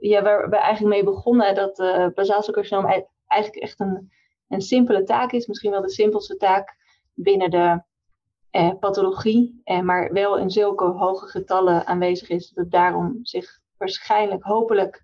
ja, 0.00 0.22
waar 0.22 0.50
we 0.50 0.56
eigenlijk 0.56 0.94
mee 0.94 1.14
begonnen, 1.14 1.54
dat 1.54 1.78
uh, 1.78 2.06
basaalcelcarcinoom 2.14 3.04
eigenlijk 3.26 3.62
echt 3.62 3.80
een, 3.80 4.10
een 4.48 4.60
simpele 4.60 5.02
taak 5.02 5.32
is. 5.32 5.46
Misschien 5.46 5.70
wel 5.70 5.82
de 5.82 5.90
simpelste 5.90 6.36
taak 6.36 6.76
binnen 7.14 7.50
de 7.50 7.82
eh, 8.54 8.70
pathologie, 8.80 9.60
eh, 9.64 9.80
maar 9.80 10.12
wel 10.12 10.38
in 10.38 10.50
zulke 10.50 10.84
hoge 10.84 11.26
getallen 11.26 11.86
aanwezig 11.86 12.28
is, 12.28 12.48
dat 12.48 12.64
het 12.64 12.72
daarom 12.72 13.18
zich 13.22 13.60
waarschijnlijk, 13.76 14.42
hopelijk, 14.42 15.02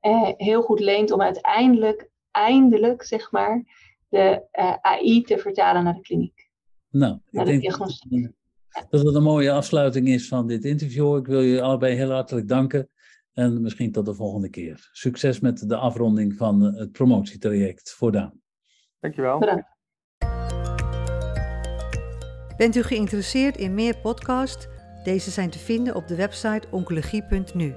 eh, 0.00 0.28
heel 0.36 0.62
goed 0.62 0.80
leent 0.80 1.10
om 1.10 1.22
uiteindelijk, 1.22 2.10
eindelijk, 2.30 3.02
zeg 3.02 3.30
maar, 3.30 3.62
de 4.14 4.46
uh, 4.58 4.74
AI 4.80 5.22
te 5.22 5.38
vertalen 5.38 5.84
naar 5.84 5.94
de 5.94 6.00
kliniek. 6.00 6.48
Nou, 6.90 7.18
ik 7.30 7.44
denk 7.44 7.62
dat, 7.62 8.00
dat 8.90 9.04
het 9.04 9.14
een 9.14 9.22
mooie 9.22 9.52
afsluiting 9.52 10.08
is 10.08 10.28
van 10.28 10.46
dit 10.46 10.64
interview. 10.64 11.16
Ik 11.16 11.26
wil 11.26 11.44
jullie 11.44 11.62
allebei 11.62 11.94
heel 11.94 12.10
hartelijk 12.10 12.48
danken. 12.48 12.88
En 13.32 13.62
misschien 13.62 13.92
tot 13.92 14.06
de 14.06 14.14
volgende 14.14 14.48
keer. 14.48 14.88
Succes 14.92 15.40
met 15.40 15.68
de 15.68 15.76
afronding 15.76 16.34
van 16.34 16.62
het 16.62 16.92
promotietraject 16.92 17.92
voor 17.92 18.12
Daan. 18.12 18.40
Dankjewel. 19.00 19.38
Bedankt. 19.38 19.72
Bent 22.56 22.76
u 22.76 22.82
geïnteresseerd 22.82 23.56
in 23.56 23.74
meer 23.74 23.96
podcasts? 23.96 24.66
Deze 25.04 25.30
zijn 25.30 25.50
te 25.50 25.58
vinden 25.58 25.94
op 25.94 26.08
de 26.08 26.16
website 26.16 26.68
oncologie.nu. 26.70 27.72